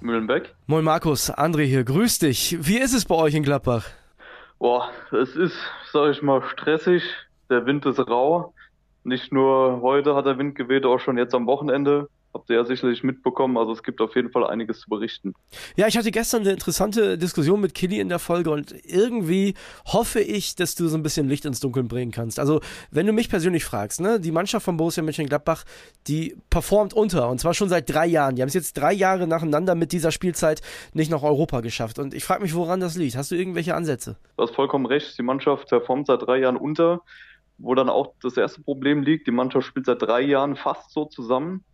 Mühlenbeck. 0.00 0.54
Moin, 0.66 0.84
Markus. 0.84 1.30
André 1.30 1.64
hier. 1.64 1.84
Grüß 1.84 2.18
dich. 2.20 2.56
Wie 2.60 2.78
ist 2.78 2.94
es 2.94 3.04
bei 3.04 3.14
euch 3.14 3.34
in 3.34 3.42
Gladbach? 3.42 3.86
Boah, 4.58 4.90
es 5.12 5.36
ist, 5.36 5.56
sag 5.92 6.10
ich 6.10 6.22
mal, 6.22 6.42
stressig. 6.42 7.02
Der 7.50 7.66
Wind 7.66 7.84
ist 7.86 7.98
rau. 7.98 8.54
Nicht 9.04 9.32
nur 9.32 9.80
heute 9.82 10.14
hat 10.14 10.26
der 10.26 10.38
Wind 10.38 10.54
geweht, 10.56 10.84
auch 10.84 10.98
schon 10.98 11.18
jetzt 11.18 11.34
am 11.34 11.46
Wochenende. 11.46 12.08
Habt 12.36 12.50
ihr 12.50 12.56
ja 12.56 12.66
sicherlich 12.66 13.02
mitbekommen. 13.02 13.56
Also 13.56 13.72
es 13.72 13.82
gibt 13.82 14.02
auf 14.02 14.14
jeden 14.14 14.30
Fall 14.30 14.46
einiges 14.46 14.80
zu 14.80 14.90
berichten. 14.90 15.32
Ja, 15.74 15.86
ich 15.86 15.96
hatte 15.96 16.10
gestern 16.10 16.42
eine 16.42 16.50
interessante 16.50 17.16
Diskussion 17.16 17.62
mit 17.62 17.72
Killy 17.72 17.98
in 17.98 18.10
der 18.10 18.18
Folge 18.18 18.50
und 18.50 18.74
irgendwie 18.84 19.54
hoffe 19.86 20.20
ich, 20.20 20.54
dass 20.54 20.74
du 20.74 20.86
so 20.88 20.98
ein 20.98 21.02
bisschen 21.02 21.30
Licht 21.30 21.46
ins 21.46 21.60
Dunkeln 21.60 21.88
bringen 21.88 22.12
kannst. 22.12 22.38
Also, 22.38 22.60
wenn 22.90 23.06
du 23.06 23.14
mich 23.14 23.30
persönlich 23.30 23.64
fragst, 23.64 24.02
ne, 24.02 24.20
die 24.20 24.32
Mannschaft 24.32 24.66
von 24.66 24.76
Borussia 24.76 25.02
Mönchengladbach, 25.02 25.64
die 26.08 26.36
performt 26.50 26.92
unter 26.92 27.30
und 27.30 27.40
zwar 27.40 27.54
schon 27.54 27.70
seit 27.70 27.88
drei 27.88 28.06
Jahren. 28.06 28.36
Die 28.36 28.42
haben 28.42 28.48
es 28.48 28.54
jetzt 28.54 28.74
drei 28.74 28.92
Jahre 28.92 29.26
nacheinander 29.26 29.74
mit 29.74 29.92
dieser 29.92 30.12
Spielzeit 30.12 30.60
nicht 30.92 31.10
nach 31.10 31.22
Europa 31.22 31.62
geschafft 31.62 31.98
und 31.98 32.12
ich 32.12 32.24
frage 32.24 32.42
mich, 32.42 32.54
woran 32.54 32.80
das 32.80 32.96
liegt. 32.96 33.16
Hast 33.16 33.30
du 33.30 33.34
irgendwelche 33.34 33.74
Ansätze? 33.74 34.18
Du 34.36 34.42
hast 34.42 34.54
vollkommen 34.54 34.84
recht. 34.84 35.16
Die 35.16 35.22
Mannschaft 35.22 35.68
performt 35.70 36.08
seit 36.08 36.20
drei 36.20 36.36
Jahren 36.40 36.58
unter, 36.58 37.00
wo 37.56 37.74
dann 37.74 37.88
auch 37.88 38.12
das 38.22 38.36
erste 38.36 38.60
Problem 38.60 39.02
liegt. 39.02 39.26
Die 39.26 39.30
Mannschaft 39.32 39.66
spielt 39.66 39.86
seit 39.86 40.02
drei 40.02 40.20
Jahren 40.20 40.56
fast 40.56 40.90
so 40.90 41.06
zusammen. 41.06 41.64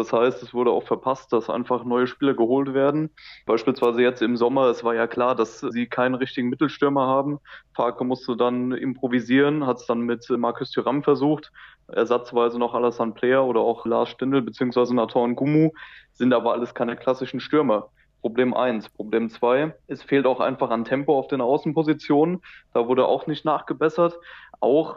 Das 0.00 0.14
heißt, 0.14 0.42
es 0.42 0.54
wurde 0.54 0.70
auch 0.70 0.84
verpasst, 0.84 1.30
dass 1.30 1.50
einfach 1.50 1.84
neue 1.84 2.06
Spieler 2.06 2.32
geholt 2.32 2.72
werden. 2.72 3.10
Beispielsweise 3.44 4.00
jetzt 4.00 4.22
im 4.22 4.34
Sommer, 4.38 4.68
es 4.68 4.82
war 4.82 4.94
ja 4.94 5.06
klar, 5.06 5.34
dass 5.34 5.60
sie 5.60 5.86
keinen 5.88 6.14
richtigen 6.14 6.48
Mittelstürmer 6.48 7.06
haben. 7.06 7.38
Farke 7.74 8.02
musste 8.04 8.34
dann 8.34 8.72
improvisieren, 8.72 9.66
hat 9.66 9.76
es 9.76 9.84
dann 9.84 10.00
mit 10.00 10.26
Markus 10.30 10.70
Thuram 10.70 11.02
versucht. 11.02 11.52
Ersatzweise 11.88 12.58
noch 12.58 12.72
Alassane 12.72 13.12
Player 13.12 13.44
oder 13.44 13.60
auch 13.60 13.84
Lars 13.84 14.08
Stindl 14.08 14.40
bzw. 14.40 14.94
Nathan 14.94 15.36
Gumu 15.36 15.70
sind 16.14 16.32
aber 16.32 16.54
alles 16.54 16.72
keine 16.72 16.96
klassischen 16.96 17.40
Stürmer. 17.40 17.90
Problem 18.22 18.54
eins. 18.54 18.88
Problem 18.88 19.28
zwei, 19.28 19.74
es 19.86 20.02
fehlt 20.02 20.24
auch 20.24 20.40
einfach 20.40 20.70
an 20.70 20.86
Tempo 20.86 21.18
auf 21.18 21.28
den 21.28 21.42
Außenpositionen. 21.42 22.40
Da 22.72 22.88
wurde 22.88 23.04
auch 23.04 23.26
nicht 23.26 23.44
nachgebessert. 23.44 24.14
Auch 24.60 24.96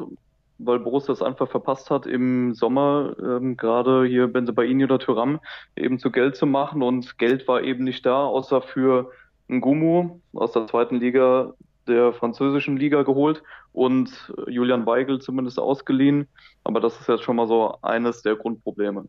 weil 0.65 0.80
Borussia 0.80 1.13
es 1.13 1.21
einfach 1.21 1.50
verpasst 1.50 1.89
hat, 1.89 2.06
im 2.06 2.54
Sommer 2.54 3.15
ähm, 3.19 3.57
gerade 3.57 4.06
hier 4.06 4.27
Benzebaini 4.27 4.83
oder 4.83 5.00
Thuram 5.00 5.39
eben 5.75 6.00
zu 6.00 6.12
Geld 6.12 6.36
zu 6.36 6.45
machen 6.45 6.81
und 6.81 7.18
Geld 7.18 7.48
war 7.48 7.62
eben 7.62 7.83
nicht 7.83 8.06
da, 8.06 8.24
außer 8.25 8.62
für 8.62 9.12
Ngumu 9.48 10.19
aus 10.33 10.54
der 10.54 10.68
zweiten 10.68 11.00
Liga 11.00 11.54
der 11.88 12.13
französischen 12.13 12.77
Liga 12.77 13.04
geholt 13.04 13.44
und 13.71 14.33
Julian 14.48 14.86
Weigel 14.86 15.19
zumindest 15.19 15.60
ausgeliehen. 15.60 16.27
Aber 16.63 16.80
das 16.80 17.00
ist 17.00 17.10
jetzt 17.10 17.24
schon 17.24 17.36
mal 17.36 17.48
so 17.48 17.77
eines 17.82 18.22
der 18.22 18.36
Grundprobleme. 18.36 19.05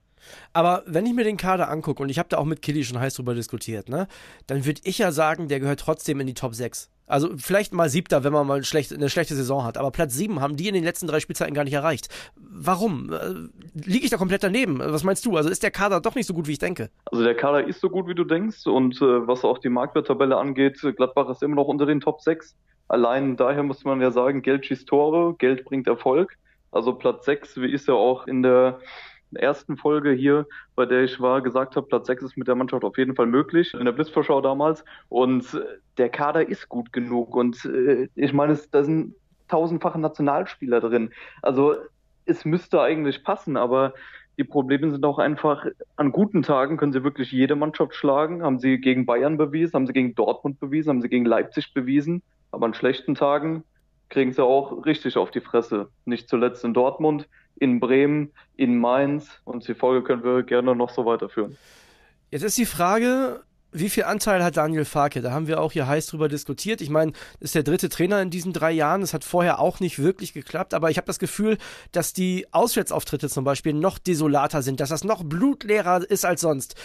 Aber 0.52 0.82
wenn 0.86 1.06
ich 1.06 1.12
mir 1.12 1.24
den 1.24 1.36
Kader 1.36 1.70
angucke, 1.70 2.02
und 2.02 2.08
ich 2.08 2.18
habe 2.18 2.28
da 2.28 2.38
auch 2.38 2.44
mit 2.44 2.62
Killy 2.62 2.84
schon 2.84 2.98
heiß 2.98 3.14
drüber 3.14 3.34
diskutiert, 3.34 3.88
ne, 3.88 4.08
dann 4.46 4.64
würde 4.64 4.80
ich 4.84 4.98
ja 4.98 5.12
sagen, 5.12 5.48
der 5.48 5.60
gehört 5.60 5.80
trotzdem 5.80 6.20
in 6.20 6.26
die 6.26 6.34
Top 6.34 6.54
6. 6.54 6.90
Also 7.06 7.30
vielleicht 7.36 7.74
mal 7.74 7.88
siebter, 7.88 8.24
wenn 8.24 8.32
man 8.32 8.46
mal 8.46 8.64
schlecht, 8.64 8.92
eine 8.92 9.10
schlechte 9.10 9.34
Saison 9.34 9.64
hat. 9.64 9.76
Aber 9.76 9.90
Platz 9.90 10.14
sieben 10.14 10.40
haben 10.40 10.56
die 10.56 10.68
in 10.68 10.74
den 10.74 10.84
letzten 10.84 11.06
drei 11.06 11.20
Spielzeiten 11.20 11.54
gar 11.54 11.64
nicht 11.64 11.74
erreicht. 11.74 12.08
Warum? 12.36 13.12
Äh, 13.12 13.34
Liege 13.74 14.04
ich 14.04 14.10
da 14.10 14.16
komplett 14.16 14.42
daneben? 14.42 14.78
Was 14.78 15.04
meinst 15.04 15.26
du? 15.26 15.36
Also 15.36 15.50
ist 15.50 15.62
der 15.62 15.70
Kader 15.70 16.00
doch 16.00 16.14
nicht 16.14 16.26
so 16.26 16.34
gut, 16.34 16.46
wie 16.46 16.52
ich 16.52 16.58
denke? 16.58 16.90
Also 17.06 17.24
der 17.24 17.34
Kader 17.34 17.66
ist 17.66 17.80
so 17.80 17.90
gut, 17.90 18.08
wie 18.08 18.14
du 18.14 18.24
denkst. 18.24 18.66
Und 18.66 18.96
äh, 19.02 19.26
was 19.26 19.44
auch 19.44 19.58
die 19.58 19.68
Marktwerttabelle 19.68 20.36
angeht, 20.36 20.80
Gladbach 20.96 21.28
ist 21.28 21.42
immer 21.42 21.56
noch 21.56 21.66
unter 21.66 21.86
den 21.86 22.00
Top 22.00 22.20
6. 22.20 22.56
Allein 22.88 23.36
daher 23.36 23.62
muss 23.62 23.84
man 23.84 24.00
ja 24.00 24.10
sagen, 24.10 24.42
Geld 24.42 24.66
schießt 24.66 24.88
Tore, 24.88 25.34
Geld 25.38 25.64
bringt 25.64 25.86
Erfolg. 25.86 26.36
Also 26.70 26.94
Platz 26.94 27.24
6, 27.26 27.60
wie 27.60 27.72
es 27.72 27.86
ja 27.86 27.94
auch 27.94 28.26
in 28.26 28.42
der 28.42 28.80
ersten 29.36 29.76
Folge 29.76 30.12
hier, 30.12 30.46
bei 30.74 30.86
der 30.86 31.04
ich 31.04 31.20
war, 31.20 31.42
gesagt 31.42 31.76
habe, 31.76 31.86
Platz 31.86 32.06
6 32.06 32.22
ist 32.22 32.36
mit 32.36 32.48
der 32.48 32.54
Mannschaft 32.54 32.84
auf 32.84 32.98
jeden 32.98 33.14
Fall 33.14 33.26
möglich, 33.26 33.74
in 33.74 33.84
der 33.84 33.92
Blitzvorschau 33.92 34.40
damals. 34.40 34.84
Und 35.08 35.54
äh, 35.54 35.60
der 35.98 36.08
Kader 36.08 36.48
ist 36.48 36.68
gut 36.68 36.92
genug. 36.92 37.34
Und 37.34 37.64
äh, 37.64 38.08
ich 38.14 38.32
meine, 38.32 38.58
da 38.70 38.84
sind 38.84 39.14
tausendfache 39.48 40.00
Nationalspieler 40.00 40.80
drin. 40.80 41.10
Also 41.42 41.76
es 42.26 42.44
müsste 42.44 42.80
eigentlich 42.80 43.22
passen, 43.24 43.56
aber 43.56 43.94
die 44.36 44.44
Probleme 44.44 44.90
sind 44.90 45.04
auch 45.04 45.18
einfach, 45.18 45.66
an 45.96 46.10
guten 46.10 46.42
Tagen 46.42 46.76
können 46.76 46.92
sie 46.92 47.04
wirklich 47.04 47.30
jede 47.30 47.54
Mannschaft 47.54 47.94
schlagen. 47.94 48.42
Haben 48.42 48.58
sie 48.58 48.78
gegen 48.78 49.06
Bayern 49.06 49.36
bewiesen, 49.36 49.74
haben 49.74 49.86
sie 49.86 49.92
gegen 49.92 50.14
Dortmund 50.14 50.58
bewiesen, 50.58 50.90
haben 50.90 51.02
sie 51.02 51.08
gegen 51.08 51.24
Leipzig 51.24 51.72
bewiesen. 51.72 52.22
Aber 52.50 52.66
an 52.66 52.74
schlechten 52.74 53.14
Tagen 53.14 53.64
kriegen 54.14 54.32
sie 54.32 54.42
auch 54.42 54.86
richtig 54.86 55.18
auf 55.18 55.30
die 55.30 55.42
Fresse. 55.42 55.90
Nicht 56.06 56.30
zuletzt 56.30 56.64
in 56.64 56.72
Dortmund, 56.72 57.28
in 57.56 57.80
Bremen, 57.80 58.32
in 58.56 58.78
Mainz. 58.78 59.28
Und 59.44 59.68
die 59.68 59.74
Folge 59.74 60.02
können 60.02 60.24
wir 60.24 60.42
gerne 60.42 60.74
noch 60.74 60.88
so 60.88 61.04
weiterführen. 61.04 61.58
Jetzt 62.30 62.44
ist 62.44 62.56
die 62.56 62.64
Frage, 62.64 63.42
Wie 63.76 63.88
viel 63.88 64.04
Anteil 64.04 64.44
hat 64.44 64.56
Daniel 64.56 64.84
Farke? 64.84 65.20
Da 65.20 65.32
haben 65.32 65.48
wir 65.48 65.60
auch 65.60 65.72
hier 65.72 65.88
heiß 65.88 66.06
drüber 66.06 66.28
diskutiert. 66.28 66.80
Ich 66.80 66.90
meine, 66.90 67.12
ist 67.40 67.56
der 67.56 67.64
dritte 67.64 67.88
Trainer 67.88 68.22
in 68.22 68.30
diesen 68.30 68.52
drei 68.52 68.70
Jahren. 68.70 69.02
Es 69.02 69.12
hat 69.12 69.24
vorher 69.24 69.58
auch 69.58 69.80
nicht 69.80 69.98
wirklich 69.98 70.32
geklappt, 70.32 70.74
aber 70.74 70.90
ich 70.90 70.96
habe 70.96 71.08
das 71.08 71.18
Gefühl, 71.18 71.58
dass 71.90 72.12
die 72.12 72.46
Auswärtsauftritte 72.52 73.28
zum 73.28 73.42
Beispiel 73.42 73.72
noch 73.72 73.98
desolater 73.98 74.62
sind, 74.62 74.78
dass 74.78 74.90
das 74.90 75.02
noch 75.02 75.24
blutleerer 75.24 76.08
ist 76.08 76.24
als 76.24 76.42
sonst 76.42 76.76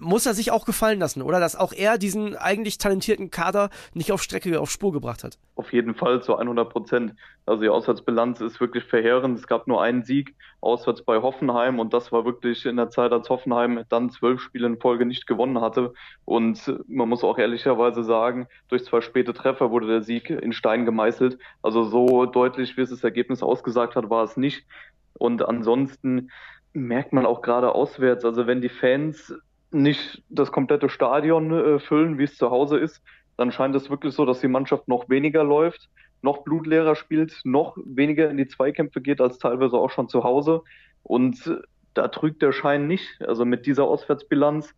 muss 0.00 0.26
er 0.26 0.34
sich 0.34 0.50
auch 0.50 0.64
gefallen 0.64 0.98
lassen, 0.98 1.22
oder? 1.22 1.38
Dass 1.38 1.54
auch 1.54 1.72
er 1.72 1.98
diesen 1.98 2.36
eigentlich 2.36 2.78
talentierten 2.78 3.30
Kader 3.30 3.70
nicht 3.94 4.12
auf 4.12 4.22
Strecke, 4.22 4.58
auf 4.60 4.70
Spur 4.70 4.92
gebracht 4.92 5.22
hat. 5.22 5.38
Auf 5.54 5.72
jeden 5.72 5.94
Fall 5.94 6.22
zu 6.22 6.36
100 6.36 6.70
Prozent. 6.70 7.14
Also 7.46 7.62
die 7.62 7.68
Auswärtsbilanz 7.68 8.40
ist 8.40 8.60
wirklich 8.60 8.84
verheerend. 8.84 9.38
Es 9.38 9.46
gab 9.46 9.66
nur 9.66 9.82
einen 9.82 10.02
Sieg 10.02 10.34
auswärts 10.60 11.02
bei 11.02 11.20
Hoffenheim 11.20 11.78
und 11.78 11.92
das 11.92 12.12
war 12.12 12.24
wirklich 12.24 12.66
in 12.66 12.76
der 12.76 12.90
Zeit, 12.90 13.12
als 13.12 13.28
Hoffenheim 13.28 13.84
dann 13.88 14.10
zwölf 14.10 14.40
Spiele 14.40 14.66
in 14.66 14.80
Folge 14.80 15.06
nicht 15.06 15.26
gewonnen 15.26 15.60
hatte. 15.60 15.92
Und 16.24 16.74
man 16.88 17.08
muss 17.08 17.24
auch 17.24 17.38
ehrlicherweise 17.38 18.04
sagen, 18.04 18.46
durch 18.68 18.84
zwei 18.84 19.00
späte 19.00 19.34
Treffer 19.34 19.70
wurde 19.70 19.86
der 19.86 20.02
Sieg 20.02 20.30
in 20.30 20.52
Stein 20.52 20.84
gemeißelt. 20.84 21.38
Also 21.62 21.84
so 21.84 22.26
deutlich, 22.26 22.76
wie 22.76 22.82
es 22.82 22.90
das 22.90 23.04
Ergebnis 23.04 23.42
ausgesagt 23.42 23.96
hat, 23.96 24.10
war 24.10 24.24
es 24.24 24.36
nicht. 24.36 24.64
Und 25.14 25.46
ansonsten 25.46 26.30
merkt 26.72 27.12
man 27.12 27.26
auch 27.26 27.42
gerade 27.42 27.74
auswärts, 27.74 28.24
also 28.24 28.46
wenn 28.46 28.60
die 28.60 28.68
Fans 28.68 29.34
nicht 29.70 30.22
das 30.28 30.52
komplette 30.52 30.88
Stadion 30.88 31.52
äh, 31.52 31.78
füllen, 31.78 32.18
wie 32.18 32.24
es 32.24 32.36
zu 32.36 32.50
Hause 32.50 32.78
ist, 32.78 33.02
dann 33.36 33.52
scheint 33.52 33.74
es 33.74 33.88
wirklich 33.88 34.14
so, 34.14 34.26
dass 34.26 34.40
die 34.40 34.48
Mannschaft 34.48 34.88
noch 34.88 35.08
weniger 35.08 35.44
läuft, 35.44 35.88
noch 36.22 36.42
blutleerer 36.44 36.94
spielt, 36.96 37.40
noch 37.44 37.76
weniger 37.84 38.28
in 38.30 38.36
die 38.36 38.46
Zweikämpfe 38.46 39.00
geht 39.00 39.20
als 39.20 39.38
teilweise 39.38 39.76
auch 39.76 39.90
schon 39.90 40.08
zu 40.08 40.24
Hause. 40.24 40.62
Und 41.02 41.58
da 41.94 42.08
trügt 42.08 42.42
der 42.42 42.52
Schein 42.52 42.86
nicht. 42.86 43.06
Also 43.26 43.44
mit 43.44 43.66
dieser 43.66 43.84
Auswärtsbilanz, 43.84 44.74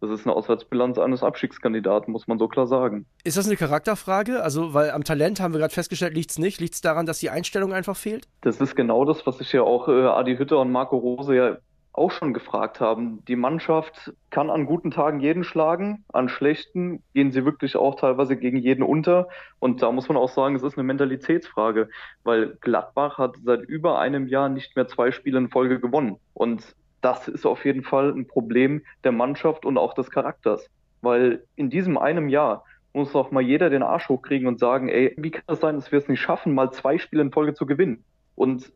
das 0.00 0.10
ist 0.10 0.26
eine 0.26 0.34
Auswärtsbilanz 0.34 0.98
eines 0.98 1.22
Abstiegskandidaten, 1.22 2.12
muss 2.12 2.26
man 2.26 2.38
so 2.38 2.48
klar 2.48 2.66
sagen. 2.66 3.06
Ist 3.24 3.36
das 3.36 3.46
eine 3.46 3.56
Charakterfrage? 3.56 4.42
Also, 4.42 4.74
weil 4.74 4.90
am 4.90 5.04
Talent 5.04 5.40
haben 5.40 5.54
wir 5.54 5.60
gerade 5.60 5.72
festgestellt, 5.72 6.14
liegt 6.14 6.32
es 6.32 6.38
nicht. 6.38 6.60
Liegt 6.60 6.74
es 6.74 6.80
daran, 6.80 7.06
dass 7.06 7.20
die 7.20 7.30
Einstellung 7.30 7.72
einfach 7.72 7.96
fehlt? 7.96 8.26
Das 8.42 8.60
ist 8.60 8.74
genau 8.74 9.04
das, 9.04 9.26
was 9.26 9.38
sich 9.38 9.52
ja 9.52 9.62
auch 9.62 9.88
äh, 9.88 10.06
Adi 10.06 10.36
Hütter 10.36 10.58
und 10.58 10.72
Marco 10.72 10.96
Rose 10.96 11.34
ja 11.34 11.56
auch 11.92 12.10
schon 12.10 12.32
gefragt 12.32 12.80
haben. 12.80 13.24
Die 13.26 13.36
Mannschaft 13.36 14.12
kann 14.30 14.48
an 14.48 14.64
guten 14.64 14.90
Tagen 14.90 15.20
jeden 15.20 15.44
schlagen, 15.44 16.04
an 16.12 16.28
schlechten 16.28 17.02
gehen 17.12 17.32
sie 17.32 17.44
wirklich 17.44 17.76
auch 17.76 17.96
teilweise 17.96 18.36
gegen 18.36 18.56
jeden 18.56 18.82
unter. 18.82 19.28
Und 19.58 19.82
da 19.82 19.92
muss 19.92 20.08
man 20.08 20.16
auch 20.16 20.30
sagen, 20.30 20.54
es 20.56 20.62
ist 20.62 20.78
eine 20.78 20.84
Mentalitätsfrage, 20.84 21.90
weil 22.24 22.56
Gladbach 22.60 23.18
hat 23.18 23.36
seit 23.44 23.62
über 23.62 23.98
einem 23.98 24.26
Jahr 24.26 24.48
nicht 24.48 24.74
mehr 24.74 24.88
zwei 24.88 25.10
Spiele 25.10 25.38
in 25.38 25.50
Folge 25.50 25.80
gewonnen. 25.80 26.16
Und 26.32 26.74
das 27.02 27.28
ist 27.28 27.44
auf 27.44 27.64
jeden 27.64 27.82
Fall 27.82 28.10
ein 28.10 28.26
Problem 28.26 28.82
der 29.04 29.12
Mannschaft 29.12 29.66
und 29.66 29.76
auch 29.76 29.92
des 29.92 30.10
Charakters. 30.10 30.70
Weil 31.02 31.44
in 31.56 31.68
diesem 31.68 31.98
einem 31.98 32.28
Jahr 32.28 32.64
muss 32.94 33.14
auch 33.14 33.30
mal 33.30 33.42
jeder 33.42 33.70
den 33.70 33.82
Arsch 33.82 34.08
hochkriegen 34.08 34.46
und 34.46 34.58
sagen, 34.58 34.88
ey, 34.88 35.14
wie 35.18 35.30
kann 35.30 35.42
es 35.46 35.58
das 35.58 35.60
sein, 35.60 35.74
dass 35.76 35.92
wir 35.92 35.98
es 35.98 36.08
nicht 36.08 36.20
schaffen, 36.20 36.54
mal 36.54 36.70
zwei 36.70 36.98
Spiele 36.98 37.22
in 37.22 37.32
Folge 37.32 37.54
zu 37.54 37.66
gewinnen? 37.66 38.04
Und 38.34 38.72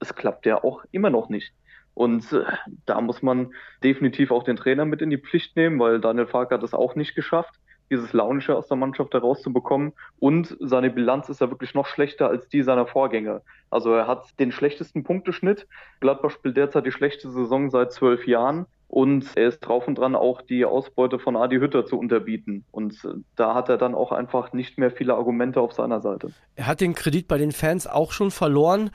es 0.00 0.14
klappt 0.14 0.46
ja 0.46 0.62
auch 0.62 0.84
immer 0.90 1.10
noch 1.10 1.28
nicht. 1.28 1.52
Und 1.98 2.32
äh, 2.32 2.44
da 2.86 3.00
muss 3.00 3.22
man 3.22 3.52
definitiv 3.82 4.30
auch 4.30 4.44
den 4.44 4.54
Trainer 4.54 4.84
mit 4.84 5.02
in 5.02 5.10
die 5.10 5.18
Pflicht 5.18 5.56
nehmen, 5.56 5.80
weil 5.80 6.00
Daniel 6.00 6.28
Fark 6.28 6.52
hat 6.52 6.62
es 6.62 6.72
auch 6.72 6.94
nicht 6.94 7.16
geschafft, 7.16 7.58
dieses 7.90 8.12
Launische 8.12 8.54
aus 8.54 8.68
der 8.68 8.76
Mannschaft 8.76 9.14
herauszubekommen. 9.14 9.94
Und 10.20 10.56
seine 10.60 10.90
Bilanz 10.90 11.28
ist 11.28 11.40
ja 11.40 11.50
wirklich 11.50 11.74
noch 11.74 11.86
schlechter 11.86 12.28
als 12.28 12.48
die 12.48 12.62
seiner 12.62 12.86
Vorgänger. 12.86 13.42
Also 13.68 13.92
er 13.92 14.06
hat 14.06 14.38
den 14.38 14.52
schlechtesten 14.52 15.02
Punkteschnitt. 15.02 15.66
Gladbach 15.98 16.30
spielt 16.30 16.56
derzeit 16.56 16.86
die 16.86 16.92
schlechteste 16.92 17.32
Saison 17.32 17.68
seit 17.68 17.92
zwölf 17.92 18.28
Jahren. 18.28 18.66
Und 18.86 19.36
er 19.36 19.48
ist 19.48 19.58
drauf 19.58 19.88
und 19.88 19.98
dran, 19.98 20.14
auch 20.14 20.40
die 20.40 20.64
Ausbeute 20.64 21.18
von 21.18 21.36
Adi 21.36 21.56
Hütter 21.56 21.84
zu 21.84 21.98
unterbieten. 21.98 22.64
Und 22.70 22.94
äh, 23.04 23.08
da 23.34 23.54
hat 23.54 23.68
er 23.68 23.76
dann 23.76 23.96
auch 23.96 24.12
einfach 24.12 24.52
nicht 24.52 24.78
mehr 24.78 24.92
viele 24.92 25.14
Argumente 25.14 25.60
auf 25.60 25.72
seiner 25.72 26.00
Seite. 26.00 26.30
Er 26.54 26.68
hat 26.68 26.80
den 26.80 26.94
Kredit 26.94 27.26
bei 27.26 27.38
den 27.38 27.50
Fans 27.50 27.88
auch 27.88 28.12
schon 28.12 28.30
verloren. 28.30 28.90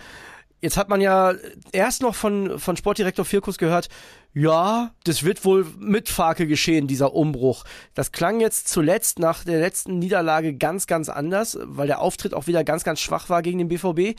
Jetzt 0.64 0.78
hat 0.78 0.88
man 0.88 1.02
ja 1.02 1.34
erst 1.74 2.02
noch 2.02 2.16
von, 2.16 2.58
von 2.58 2.78
Sportdirektor 2.78 3.26
Firkus 3.26 3.58
gehört, 3.58 3.90
ja, 4.34 4.92
das 5.04 5.24
wird 5.24 5.44
wohl 5.44 5.68
mit 5.78 6.08
Farke 6.08 6.48
geschehen, 6.48 6.88
dieser 6.88 7.14
Umbruch. 7.14 7.66
Das 7.96 8.14
klang 8.14 8.40
jetzt 8.40 8.70
zuletzt 8.70 9.20
nach 9.20 9.44
der 9.44 9.60
letzten 9.60 10.00
Niederlage 10.00 10.56
ganz, 10.56 10.88
ganz 10.88 11.10
anders, 11.10 11.58
weil 11.64 11.88
der 11.88 12.00
Auftritt 12.00 12.34
auch 12.34 12.48
wieder 12.48 12.64
ganz, 12.64 12.86
ganz 12.86 13.02
schwach 13.02 13.28
war 13.28 13.42
gegen 13.42 13.58
den 13.58 13.68
BVB. 13.68 14.18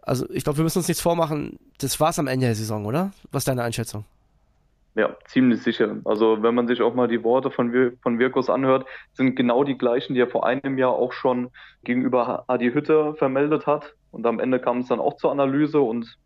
Also 0.00 0.26
ich 0.30 0.44
glaube, 0.44 0.60
wir 0.60 0.62
müssen 0.64 0.78
uns 0.78 0.88
nichts 0.88 1.02
vormachen. 1.02 1.58
Das 1.76 2.00
war's 2.00 2.18
am 2.18 2.26
Ende 2.26 2.46
der 2.46 2.54
Saison, 2.54 2.86
oder? 2.86 3.12
Was 3.30 3.42
ist 3.42 3.48
deine 3.48 3.62
Einschätzung? 3.62 4.06
Ja, 4.96 5.14
ziemlich 5.26 5.62
sicher. 5.62 5.98
Also 6.06 6.42
wenn 6.42 6.54
man 6.54 6.66
sich 6.66 6.80
auch 6.80 6.94
mal 6.94 7.06
die 7.06 7.22
Worte 7.22 7.50
von, 7.50 7.70
Wir 7.70 7.92
von 8.02 8.18
Virkus 8.18 8.48
anhört, 8.48 8.86
sind 9.12 9.36
genau 9.36 9.62
die 9.62 9.76
gleichen, 9.76 10.14
die 10.14 10.20
er 10.20 10.26
vor 10.26 10.46
einem 10.46 10.78
Jahr 10.78 10.92
auch 10.92 11.12
schon 11.12 11.50
gegenüber 11.84 12.44
Adi 12.46 12.72
Hütte 12.72 13.14
vermeldet 13.14 13.66
hat. 13.66 13.94
Und 14.10 14.26
am 14.26 14.40
Ende 14.40 14.58
kam 14.58 14.78
es 14.78 14.88
dann 14.88 14.98
auch 14.98 15.16
zur 15.16 15.30
Analyse 15.30 15.80
und 15.80 16.16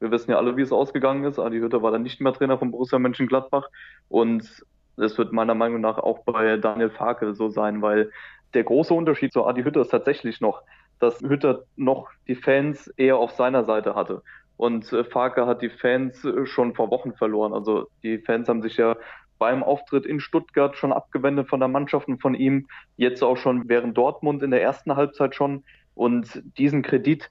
wir 0.00 0.10
wissen 0.10 0.30
ja 0.30 0.38
alle, 0.38 0.56
wie 0.56 0.62
es 0.62 0.72
ausgegangen 0.72 1.24
ist. 1.24 1.38
Adi 1.38 1.60
Hütter 1.60 1.82
war 1.82 1.90
dann 1.90 2.02
nicht 2.02 2.22
mehr 2.22 2.32
Trainer 2.32 2.58
von 2.58 2.70
Borussia 2.70 2.98
Mönchengladbach 2.98 3.68
und 4.08 4.64
es 4.96 5.18
wird 5.18 5.32
meiner 5.32 5.54
Meinung 5.54 5.82
nach 5.82 5.98
auch 5.98 6.24
bei 6.24 6.56
Daniel 6.56 6.90
Farke 6.90 7.34
so 7.34 7.50
sein, 7.50 7.82
weil 7.82 8.10
der 8.54 8.64
große 8.64 8.94
Unterschied 8.94 9.34
zu 9.34 9.44
Adi 9.44 9.64
Hütter 9.64 9.82
ist 9.82 9.90
tatsächlich 9.90 10.40
noch, 10.40 10.62
dass 10.98 11.20
Hütter 11.20 11.64
noch 11.76 12.08
die 12.26 12.36
Fans 12.36 12.88
eher 12.96 13.18
auf 13.18 13.32
seiner 13.32 13.64
Seite 13.64 13.94
hatte. 13.94 14.22
Und 14.56 14.92
äh, 14.92 15.04
Farke 15.04 15.46
hat 15.46 15.62
die 15.62 15.70
Fans 15.70 16.24
äh, 16.24 16.46
schon 16.46 16.74
vor 16.74 16.90
Wochen 16.90 17.14
verloren. 17.14 17.52
Also 17.52 17.88
die 18.02 18.18
Fans 18.18 18.48
haben 18.48 18.62
sich 18.62 18.76
ja 18.76 18.96
beim 19.38 19.62
Auftritt 19.62 20.06
in 20.06 20.20
Stuttgart 20.20 20.76
schon 20.76 20.92
abgewendet 20.92 21.48
von 21.48 21.60
der 21.60 21.68
Mannschaft 21.68 22.08
und 22.08 22.20
von 22.20 22.34
ihm. 22.34 22.68
Jetzt 22.96 23.22
auch 23.22 23.36
schon 23.36 23.68
während 23.68 23.96
Dortmund 23.96 24.42
in 24.42 24.50
der 24.50 24.62
ersten 24.62 24.96
Halbzeit 24.96 25.34
schon. 25.34 25.64
Und 25.94 26.42
diesen 26.56 26.82
Kredit, 26.82 27.30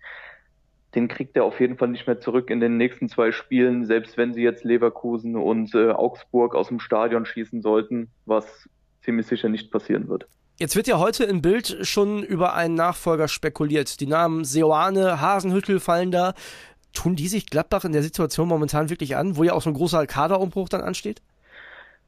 den 0.95 1.07
kriegt 1.07 1.35
er 1.35 1.43
auf 1.45 1.59
jeden 1.59 1.77
Fall 1.77 1.87
nicht 1.87 2.07
mehr 2.07 2.19
zurück 2.19 2.49
in 2.49 2.59
den 2.59 2.77
nächsten 2.77 3.09
zwei 3.09 3.31
Spielen, 3.31 3.85
selbst 3.85 4.17
wenn 4.17 4.33
sie 4.33 4.43
jetzt 4.43 4.63
Leverkusen 4.63 5.35
und 5.35 5.73
äh, 5.73 5.91
Augsburg 5.91 6.55
aus 6.55 6.67
dem 6.67 6.79
Stadion 6.79 7.25
schießen 7.25 7.61
sollten, 7.61 8.09
was 8.25 8.69
ziemlich 9.01 9.27
sicher 9.27 9.49
nicht 9.49 9.71
passieren 9.71 10.07
wird. 10.07 10.27
Jetzt 10.59 10.75
wird 10.75 10.87
ja 10.87 10.99
heute 10.99 11.23
im 11.23 11.41
Bild 11.41 11.79
schon 11.81 12.21
über 12.21 12.53
einen 12.53 12.75
Nachfolger 12.75 13.27
spekuliert. 13.27 13.99
Die 13.99 14.05
Namen 14.05 14.45
Seoane, 14.45 15.19
Hasenhüttel 15.19 15.79
fallen 15.79 16.11
da. 16.11 16.35
Tun 16.93 17.15
die 17.15 17.27
sich 17.27 17.49
Gladbach 17.49 17.83
in 17.83 17.91
der 17.91 18.03
Situation 18.03 18.47
momentan 18.47 18.89
wirklich 18.89 19.15
an, 19.15 19.35
wo 19.35 19.43
ja 19.43 19.53
auch 19.53 19.61
so 19.61 19.69
ein 19.69 19.75
großer 19.75 20.05
Kaderumbruch 20.05 20.69
dann 20.69 20.81
ansteht? 20.81 21.21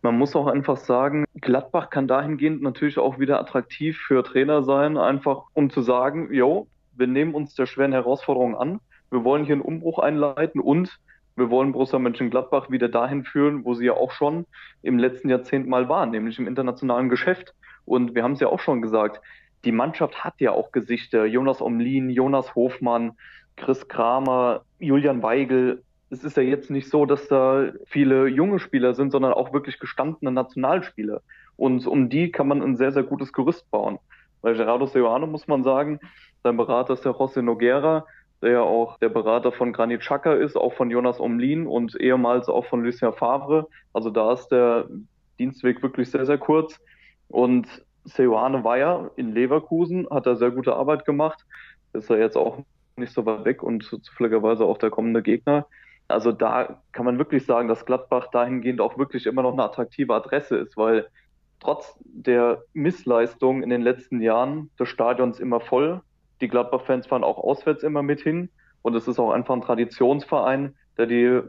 Man 0.01 0.17
muss 0.17 0.35
auch 0.35 0.47
einfach 0.47 0.77
sagen, 0.77 1.25
Gladbach 1.41 1.89
kann 1.89 2.07
dahingehend 2.07 2.61
natürlich 2.61 2.99
auch 2.99 3.17
wieder 3.17 3.39
attraktiv 3.39 3.97
für 3.97 4.23
Trainer 4.23 4.63
sein, 4.63 4.97
einfach 4.97 5.45
um 5.53 5.71
zu 5.71 5.81
sagen, 5.81 6.31
jo, 6.31 6.67
wir 6.95 7.07
nehmen 7.07 7.33
uns 7.33 7.55
der 7.55 7.65
schweren 7.65 7.91
Herausforderung 7.91 8.55
an, 8.55 8.79
wir 9.09 9.23
wollen 9.23 9.45
hier 9.45 9.53
einen 9.53 9.61
Umbruch 9.61 9.99
einleiten 9.99 10.61
und 10.61 10.99
wir 11.35 11.49
wollen 11.49 11.73
Borussia 11.73 11.99
Mönchengladbach 11.99 12.69
wieder 12.69 12.87
dahin 12.87 13.25
führen, 13.25 13.65
wo 13.65 13.73
sie 13.73 13.85
ja 13.85 13.93
auch 13.93 14.11
schon 14.11 14.45
im 14.83 14.97
letzten 14.97 15.29
Jahrzehnt 15.29 15.67
mal 15.67 15.89
waren, 15.89 16.11
nämlich 16.11 16.39
im 16.39 16.47
internationalen 16.47 17.09
Geschäft. 17.09 17.53
Und 17.83 18.15
wir 18.15 18.23
haben 18.23 18.33
es 18.33 18.39
ja 18.39 18.47
auch 18.47 18.59
schon 18.59 18.81
gesagt, 18.81 19.21
die 19.65 19.73
Mannschaft 19.73 20.23
hat 20.23 20.35
ja 20.39 20.51
auch 20.51 20.71
Gesichter. 20.71 21.25
Jonas 21.25 21.61
Omlin, 21.61 22.09
Jonas 22.09 22.55
Hofmann, 22.55 23.17
Chris 23.57 23.87
Kramer, 23.87 24.63
Julian 24.85 25.23
Weigel, 25.23 25.83
es 26.09 26.23
ist 26.23 26.37
ja 26.37 26.43
jetzt 26.43 26.69
nicht 26.69 26.89
so, 26.89 27.05
dass 27.05 27.27
da 27.27 27.71
viele 27.87 28.27
junge 28.27 28.59
Spieler 28.59 28.93
sind, 28.93 29.11
sondern 29.11 29.33
auch 29.33 29.53
wirklich 29.53 29.79
gestandene 29.79 30.31
Nationalspieler. 30.31 31.21
Und 31.57 31.85
um 31.87 32.09
die 32.09 32.31
kann 32.31 32.47
man 32.47 32.61
ein 32.61 32.75
sehr, 32.75 32.91
sehr 32.91 33.03
gutes 33.03 33.33
Gerüst 33.33 33.69
bauen. 33.71 33.99
Bei 34.41 34.53
Gerardo 34.53 34.85
Seoane 34.85 35.25
muss 35.25 35.47
man 35.47 35.63
sagen, 35.63 35.99
sein 36.43 36.57
Berater 36.57 36.93
ist 36.93 37.05
der 37.05 37.13
José 37.13 37.41
Noguera, 37.41 38.05
der 38.41 38.51
ja 38.51 38.61
auch 38.61 38.99
der 38.99 39.09
Berater 39.09 39.51
von 39.51 39.73
Granit 39.73 40.01
Xhaka 40.01 40.33
ist, 40.33 40.55
auch 40.55 40.73
von 40.73 40.91
Jonas 40.91 41.19
Omlin 41.19 41.65
und 41.65 41.99
ehemals 41.99 42.47
auch 42.47 42.65
von 42.65 42.83
Lucien 42.83 43.13
Favre. 43.13 43.67
Also 43.93 44.11
da 44.11 44.33
ist 44.33 44.49
der 44.49 44.87
Dienstweg 45.39 45.81
wirklich 45.81 46.11
sehr, 46.11 46.25
sehr 46.25 46.37
kurz. 46.37 46.79
Und 47.27 47.67
Seoane 48.03 48.63
war 48.63 48.77
ja 48.77 49.09
in 49.15 49.33
Leverkusen, 49.33 50.07
hat 50.11 50.27
da 50.27 50.35
sehr 50.35 50.51
gute 50.51 50.75
Arbeit 50.75 51.05
gemacht, 51.05 51.43
ist 51.93 52.09
er 52.11 52.19
jetzt 52.19 52.37
auch 52.37 52.59
nicht 52.97 53.13
so 53.13 53.25
weit 53.25 53.45
weg 53.45 53.63
und 53.63 53.83
zufälligerweise 53.83 54.65
auch 54.65 54.77
der 54.77 54.89
kommende 54.89 55.21
Gegner. 55.21 55.67
Also 56.07 56.31
da 56.31 56.81
kann 56.91 57.05
man 57.05 57.17
wirklich 57.17 57.45
sagen, 57.45 57.67
dass 57.67 57.85
Gladbach 57.85 58.27
dahingehend 58.31 58.79
auch 58.79 58.97
wirklich 58.97 59.25
immer 59.25 59.41
noch 59.41 59.53
eine 59.53 59.63
attraktive 59.63 60.13
Adresse 60.13 60.57
ist, 60.57 60.77
weil 60.77 61.07
trotz 61.59 61.97
der 62.03 62.63
Missleistung 62.73 63.63
in 63.63 63.69
den 63.69 63.81
letzten 63.81 64.21
Jahren 64.21 64.69
des 64.79 64.89
Stadions 64.89 65.39
immer 65.39 65.59
voll. 65.59 66.01
Die 66.41 66.47
Gladbach-Fans 66.47 67.07
fahren 67.07 67.23
auch 67.23 67.37
auswärts 67.37 67.83
immer 67.83 68.03
mit 68.03 68.21
hin 68.21 68.49
und 68.81 68.95
es 68.95 69.07
ist 69.07 69.19
auch 69.19 69.31
einfach 69.31 69.55
ein 69.55 69.61
Traditionsverein, 69.61 70.75
der 70.97 71.07
die 71.07 71.41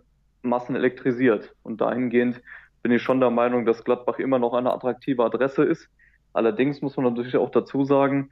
Massen 0.43 0.75
elektrisiert. 0.75 1.55
Und 1.63 1.81
dahingehend 1.81 2.41
bin 2.83 2.93
ich 2.93 3.03
schon 3.03 3.21
der 3.21 3.31
Meinung, 3.31 3.67
dass 3.67 3.85
Gladbach 3.85 4.19
immer 4.19 4.39
noch 4.39 4.55
eine 4.55 4.73
attraktive 4.73 5.25
Adresse 5.25 5.65
ist. 5.65 5.89
Allerdings 6.33 6.83
muss 6.83 6.97
man 6.97 7.07
natürlich 7.07 7.37
auch 7.37 7.51
dazu 7.51 7.85
sagen, 7.85 8.31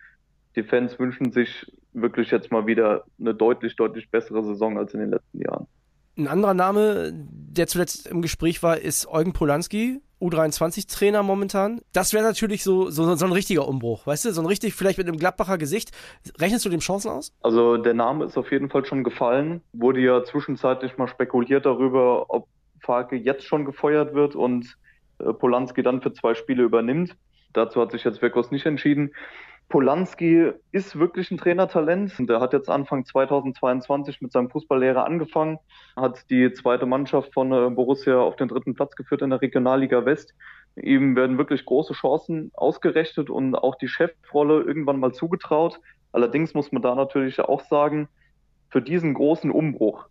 die 0.56 0.62
Fans 0.62 0.98
wünschen 0.98 1.32
sich 1.32 1.66
wirklich 1.94 2.30
jetzt 2.30 2.52
mal 2.52 2.66
wieder 2.66 3.04
eine 3.18 3.34
deutlich, 3.34 3.76
deutlich 3.76 4.10
bessere 4.10 4.42
Saison 4.44 4.78
als 4.78 4.94
in 4.94 5.00
den 5.00 5.10
letzten 5.10 5.40
Jahren. 5.40 5.66
Ein 6.16 6.28
anderer 6.28 6.54
Name, 6.54 7.12
der 7.12 7.66
zuletzt 7.66 8.06
im 8.06 8.22
Gespräch 8.22 8.62
war, 8.62 8.78
ist 8.78 9.06
Eugen 9.08 9.32
Polanski. 9.32 10.00
U23-Trainer 10.20 11.22
momentan. 11.22 11.80
Das 11.92 12.14
wäre 12.14 12.24
natürlich 12.24 12.62
so, 12.62 12.88
so, 12.88 13.14
so 13.14 13.26
ein 13.26 13.32
richtiger 13.32 13.68
Umbruch, 13.68 14.06
weißt 14.06 14.24
du? 14.24 14.32
So 14.32 14.40
ein 14.40 14.46
richtig, 14.46 14.74
vielleicht 14.74 14.96
mit 14.96 15.06
einem 15.06 15.18
Gladbacher 15.18 15.58
Gesicht. 15.58 15.90
Rechnest 16.40 16.64
du 16.64 16.70
dem 16.70 16.80
Chancen 16.80 17.10
aus? 17.10 17.32
Also 17.42 17.76
der 17.76 17.94
Name 17.94 18.24
ist 18.24 18.38
auf 18.38 18.50
jeden 18.50 18.70
Fall 18.70 18.86
schon 18.86 19.04
gefallen. 19.04 19.60
Wurde 19.72 20.00
ja 20.00 20.24
zwischenzeitlich 20.24 20.96
mal 20.96 21.08
spekuliert 21.08 21.66
darüber, 21.66 22.30
ob 22.30 22.48
Farke 22.80 23.16
jetzt 23.16 23.44
schon 23.44 23.64
gefeuert 23.64 24.14
wird 24.14 24.34
und 24.34 24.78
äh, 25.18 25.32
Polanski 25.32 25.82
dann 25.82 26.00
für 26.00 26.12
zwei 26.12 26.34
Spiele 26.34 26.62
übernimmt. 26.62 27.16
Dazu 27.52 27.80
hat 27.80 27.92
sich 27.92 28.04
jetzt 28.04 28.22
Wirkos 28.22 28.50
nicht 28.50 28.66
entschieden. 28.66 29.12
Polanski 29.68 30.52
ist 30.72 30.98
wirklich 30.98 31.30
ein 31.30 31.38
Trainertalent. 31.38 32.14
Der 32.28 32.40
hat 32.40 32.52
jetzt 32.52 32.68
Anfang 32.68 33.04
2022 33.04 34.20
mit 34.20 34.32
seinem 34.32 34.50
Fußballlehrer 34.50 35.04
angefangen, 35.04 35.58
hat 35.96 36.30
die 36.30 36.52
zweite 36.52 36.86
Mannschaft 36.86 37.32
von 37.32 37.52
äh, 37.52 37.70
Borussia 37.70 38.18
auf 38.20 38.36
den 38.36 38.48
dritten 38.48 38.74
Platz 38.74 38.94
geführt 38.94 39.22
in 39.22 39.30
der 39.30 39.40
Regionalliga 39.40 40.04
West. 40.04 40.34
Ihm 40.76 41.16
werden 41.16 41.38
wirklich 41.38 41.64
große 41.64 41.94
Chancen 41.94 42.50
ausgerechnet 42.54 43.30
und 43.30 43.54
auch 43.54 43.76
die 43.76 43.88
Chefrolle 43.88 44.62
irgendwann 44.62 45.00
mal 45.00 45.12
zugetraut. 45.12 45.80
Allerdings 46.12 46.54
muss 46.54 46.70
man 46.70 46.82
da 46.82 46.94
natürlich 46.94 47.40
auch 47.40 47.60
sagen, 47.62 48.08
für 48.70 48.82
diesen 48.82 49.14
großen 49.14 49.50
Umbruch, 49.50 50.06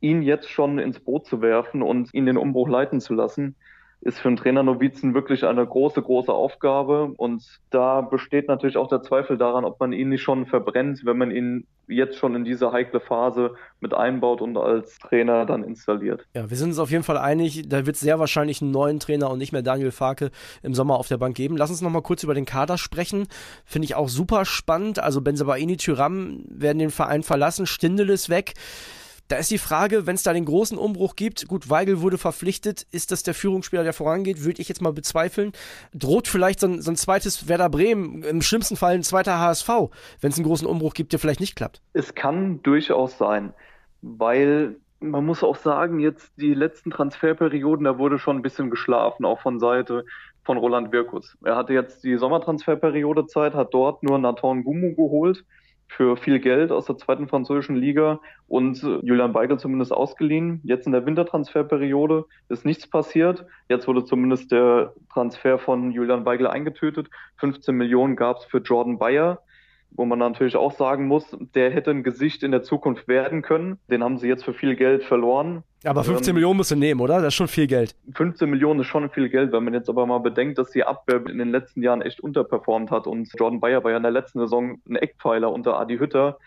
ihn 0.00 0.22
jetzt 0.22 0.50
schon 0.50 0.78
ins 0.78 1.00
Boot 1.00 1.26
zu 1.26 1.40
werfen 1.40 1.82
und 1.82 2.12
ihn 2.14 2.26
den 2.26 2.36
Umbruch 2.36 2.68
leiten 2.68 3.00
zu 3.00 3.14
lassen, 3.14 3.56
ist 4.00 4.18
für 4.20 4.28
einen 4.28 4.36
Trainer 4.36 4.62
Novizen 4.62 5.14
wirklich 5.14 5.44
eine 5.44 5.66
große, 5.66 6.00
große 6.00 6.32
Aufgabe. 6.32 7.12
Und 7.16 7.42
da 7.70 8.02
besteht 8.02 8.48
natürlich 8.48 8.76
auch 8.76 8.88
der 8.88 9.02
Zweifel 9.02 9.36
daran, 9.36 9.64
ob 9.64 9.80
man 9.80 9.92
ihn 9.92 10.10
nicht 10.10 10.22
schon 10.22 10.46
verbrennt, 10.46 11.00
wenn 11.04 11.18
man 11.18 11.30
ihn 11.30 11.66
jetzt 11.88 12.16
schon 12.16 12.34
in 12.34 12.44
diese 12.44 12.72
heikle 12.72 13.00
Phase 13.00 13.54
mit 13.80 13.94
einbaut 13.94 14.40
und 14.40 14.56
als 14.56 14.98
Trainer 14.98 15.46
dann 15.46 15.62
installiert. 15.62 16.26
Ja, 16.34 16.50
wir 16.50 16.56
sind 16.56 16.70
uns 16.70 16.78
auf 16.78 16.90
jeden 16.90 17.04
Fall 17.04 17.18
einig, 17.18 17.68
da 17.68 17.86
wird 17.86 17.96
es 17.96 18.00
sehr 18.00 18.18
wahrscheinlich 18.18 18.60
einen 18.60 18.72
neuen 18.72 19.00
Trainer 19.00 19.30
und 19.30 19.38
nicht 19.38 19.52
mehr 19.52 19.62
Daniel 19.62 19.92
Farke 19.92 20.30
im 20.62 20.74
Sommer 20.74 20.96
auf 20.96 21.08
der 21.08 21.18
Bank 21.18 21.36
geben. 21.36 21.56
Lass 21.56 21.70
uns 21.70 21.82
nochmal 21.82 22.02
kurz 22.02 22.22
über 22.22 22.34
den 22.34 22.44
Kader 22.44 22.78
sprechen. 22.78 23.28
Finde 23.64 23.86
ich 23.86 23.94
auch 23.94 24.08
super 24.08 24.44
spannend. 24.44 24.98
Also 24.98 25.20
Benzabaini, 25.20 25.76
Tyram 25.76 26.44
werden 26.48 26.78
den 26.78 26.90
Verein 26.90 27.22
verlassen, 27.22 27.66
Stindel 27.66 28.10
ist 28.10 28.28
weg. 28.28 28.54
Da 29.28 29.36
ist 29.36 29.50
die 29.50 29.58
Frage, 29.58 30.06
wenn 30.06 30.14
es 30.14 30.22
da 30.22 30.32
den 30.32 30.44
großen 30.44 30.78
Umbruch 30.78 31.16
gibt, 31.16 31.48
gut, 31.48 31.68
Weigel 31.68 32.00
wurde 32.00 32.16
verpflichtet, 32.16 32.86
ist 32.92 33.10
das 33.10 33.24
der 33.24 33.34
Führungsspieler, 33.34 33.82
der 33.82 33.92
vorangeht, 33.92 34.44
würde 34.44 34.62
ich 34.62 34.68
jetzt 34.68 34.80
mal 34.80 34.92
bezweifeln. 34.92 35.52
Droht 35.92 36.28
vielleicht 36.28 36.60
so 36.60 36.68
ein, 36.68 36.80
so 36.80 36.92
ein 36.92 36.96
zweites 36.96 37.48
Werder 37.48 37.68
Bremen, 37.68 38.22
im 38.22 38.40
schlimmsten 38.40 38.76
Fall 38.76 38.94
ein 38.94 39.02
zweiter 39.02 39.40
HSV, 39.40 39.68
wenn 40.20 40.30
es 40.30 40.36
einen 40.36 40.46
großen 40.46 40.66
Umbruch 40.66 40.94
gibt, 40.94 41.12
der 41.12 41.18
vielleicht 41.18 41.40
nicht 41.40 41.56
klappt? 41.56 41.82
Es 41.92 42.14
kann 42.14 42.62
durchaus 42.62 43.18
sein, 43.18 43.52
weil 44.00 44.76
man 45.00 45.26
muss 45.26 45.42
auch 45.42 45.56
sagen, 45.56 45.98
jetzt 45.98 46.30
die 46.36 46.54
letzten 46.54 46.90
Transferperioden, 46.90 47.84
da 47.84 47.98
wurde 47.98 48.18
schon 48.18 48.36
ein 48.36 48.42
bisschen 48.42 48.70
geschlafen, 48.70 49.24
auch 49.24 49.40
von 49.40 49.58
Seite 49.58 50.04
von 50.44 50.56
Roland 50.56 50.92
Wirkus. 50.92 51.36
Er 51.44 51.56
hatte 51.56 51.72
jetzt 51.72 52.04
die 52.04 52.16
Sommertransferperiode 52.16 53.26
Zeit, 53.26 53.54
hat 53.54 53.74
dort 53.74 54.04
nur 54.04 54.18
Nathan 54.18 54.62
Gumu 54.62 54.94
geholt 54.94 55.44
für 55.88 56.16
viel 56.16 56.40
Geld 56.40 56.72
aus 56.72 56.86
der 56.86 56.96
zweiten 56.96 57.28
französischen 57.28 57.76
Liga 57.76 58.20
und 58.48 58.82
äh, 58.82 58.98
Julian 59.02 59.34
Weigel 59.34 59.58
zumindest 59.58 59.92
ausgeliehen. 59.92 60.60
Jetzt 60.64 60.86
in 60.86 60.92
der 60.92 61.06
Wintertransferperiode 61.06 62.24
ist 62.48 62.64
nichts 62.64 62.86
passiert. 62.86 63.46
Jetzt 63.68 63.86
wurde 63.86 64.04
zumindest 64.04 64.52
der 64.52 64.92
Transfer 65.12 65.58
von 65.58 65.92
Julian 65.92 66.24
Weigel 66.24 66.46
eingetötet. 66.46 67.08
15 67.38 67.74
Millionen 67.74 68.16
gab 68.16 68.38
es 68.38 68.44
für 68.44 68.58
Jordan 68.58 68.98
Bayer 68.98 69.40
wo 69.90 70.04
man 70.04 70.18
natürlich 70.18 70.56
auch 70.56 70.72
sagen 70.72 71.06
muss, 71.06 71.36
der 71.54 71.70
hätte 71.70 71.90
ein 71.90 72.02
Gesicht 72.02 72.42
in 72.42 72.50
der 72.50 72.62
Zukunft 72.62 73.08
werden 73.08 73.42
können. 73.42 73.78
Den 73.90 74.04
haben 74.04 74.18
sie 74.18 74.28
jetzt 74.28 74.44
für 74.44 74.52
viel 74.52 74.76
Geld 74.76 75.04
verloren. 75.04 75.62
Aber 75.84 76.04
15 76.04 76.30
ähm, 76.30 76.34
Millionen 76.34 76.58
musst 76.58 76.70
du 76.70 76.76
nehmen, 76.76 77.00
oder? 77.00 77.16
Das 77.16 77.28
ist 77.28 77.34
schon 77.34 77.48
viel 77.48 77.66
Geld. 77.66 77.94
15 78.14 78.48
Millionen 78.50 78.80
ist 78.80 78.86
schon 78.86 79.08
viel 79.10 79.28
Geld, 79.28 79.52
wenn 79.52 79.64
man 79.64 79.74
jetzt 79.74 79.88
aber 79.88 80.06
mal 80.06 80.18
bedenkt, 80.18 80.58
dass 80.58 80.70
die 80.70 80.84
Abwehr 80.84 81.24
in 81.26 81.38
den 81.38 81.50
letzten 81.50 81.82
Jahren 81.82 82.02
echt 82.02 82.20
unterperformt 82.20 82.90
hat 82.90 83.06
und 83.06 83.28
Jordan 83.38 83.60
Bayer 83.60 83.82
war 83.84 83.90
ja 83.92 83.96
in 83.96 84.02
der 84.02 84.12
letzten 84.12 84.40
Saison 84.40 84.80
ein 84.88 84.96
Eckpfeiler 84.96 85.50
unter 85.50 85.78
Adi 85.78 85.98
Hütter. 85.98 86.38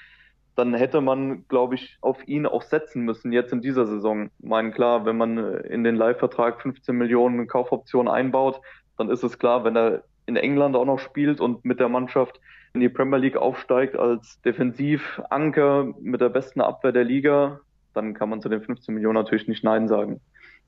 Dann 0.56 0.74
hätte 0.74 1.00
man, 1.00 1.48
glaube 1.48 1.76
ich, 1.76 1.98
auf 2.02 2.28
ihn 2.28 2.46
auch 2.46 2.62
setzen 2.62 3.04
müssen, 3.04 3.32
jetzt 3.32 3.54
in 3.54 3.62
dieser 3.62 3.86
Saison. 3.86 4.30
Ich 4.40 4.50
meine, 4.50 4.72
klar, 4.72 5.06
wenn 5.06 5.16
man 5.16 5.38
in 5.62 5.84
den 5.84 5.96
Live-Vertrag 5.96 6.62
15 6.62 6.96
Millionen 6.96 7.48
Kaufoptionen 7.48 8.12
einbaut, 8.12 8.60
dann 8.98 9.10
ist 9.10 9.24
es 9.24 9.40
klar, 9.40 9.64
wenn 9.64 9.78
er 9.78 10.04
in 10.26 10.36
England 10.36 10.76
auch 10.76 10.86
noch 10.86 11.00
spielt 11.00 11.40
und 11.40 11.64
mit 11.64 11.80
der 11.80 11.90
Mannschaft 11.90 12.40
in 12.74 12.82
die 12.82 12.90
Premier 12.90 13.18
League 13.18 13.38
aufsteigt 13.38 13.96
als 13.96 14.40
Defensivanker 14.42 15.94
mit 16.02 16.22
der 16.22 16.30
besten 16.30 16.62
Abwehr 16.62 16.92
der 16.92 17.04
Liga, 17.04 17.62
dann 17.94 18.14
kann 18.14 18.30
man 18.30 18.42
zu 18.42 18.50
den 18.50 18.62
15 18.62 18.94
Millionen 18.94 19.16
natürlich 19.16 19.48
nicht 19.48 19.64
Nein 19.64 19.88
sagen. 19.88 20.22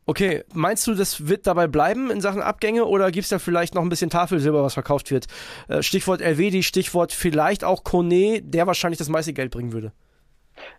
Okay, 0.08 0.44
meinst 0.53 0.87
du, 0.87 0.96
das 0.96 1.27
wird 1.27 1.46
dabei 1.46 1.68
bleiben 1.68 2.09
in 2.09 2.22
Sachen 2.22 2.42
Abgänge 2.42 2.85
oder 2.85 3.11
gibt 3.11 3.24
es 3.24 3.29
da 3.29 3.37
vielleicht 3.37 3.75
noch 3.75 3.83
ein 3.83 3.90
bisschen 3.90 4.09
Tafelsilber, 4.09 4.64
was 4.64 4.74
verkauft 4.74 5.11
wird? 5.11 5.27
Äh, 5.68 5.83
Stichwort 5.83 6.22
Elvedi, 6.22 6.64
Stichwort 6.64 7.11
vielleicht 7.11 7.64
auch 7.64 7.83
Kone, 7.83 8.42
der 8.42 8.66
wahrscheinlich 8.66 8.98
das 8.98 9.09
meiste 9.09 9.33
Geld 9.33 9.51
bringen 9.51 9.74
würde. 9.74 9.92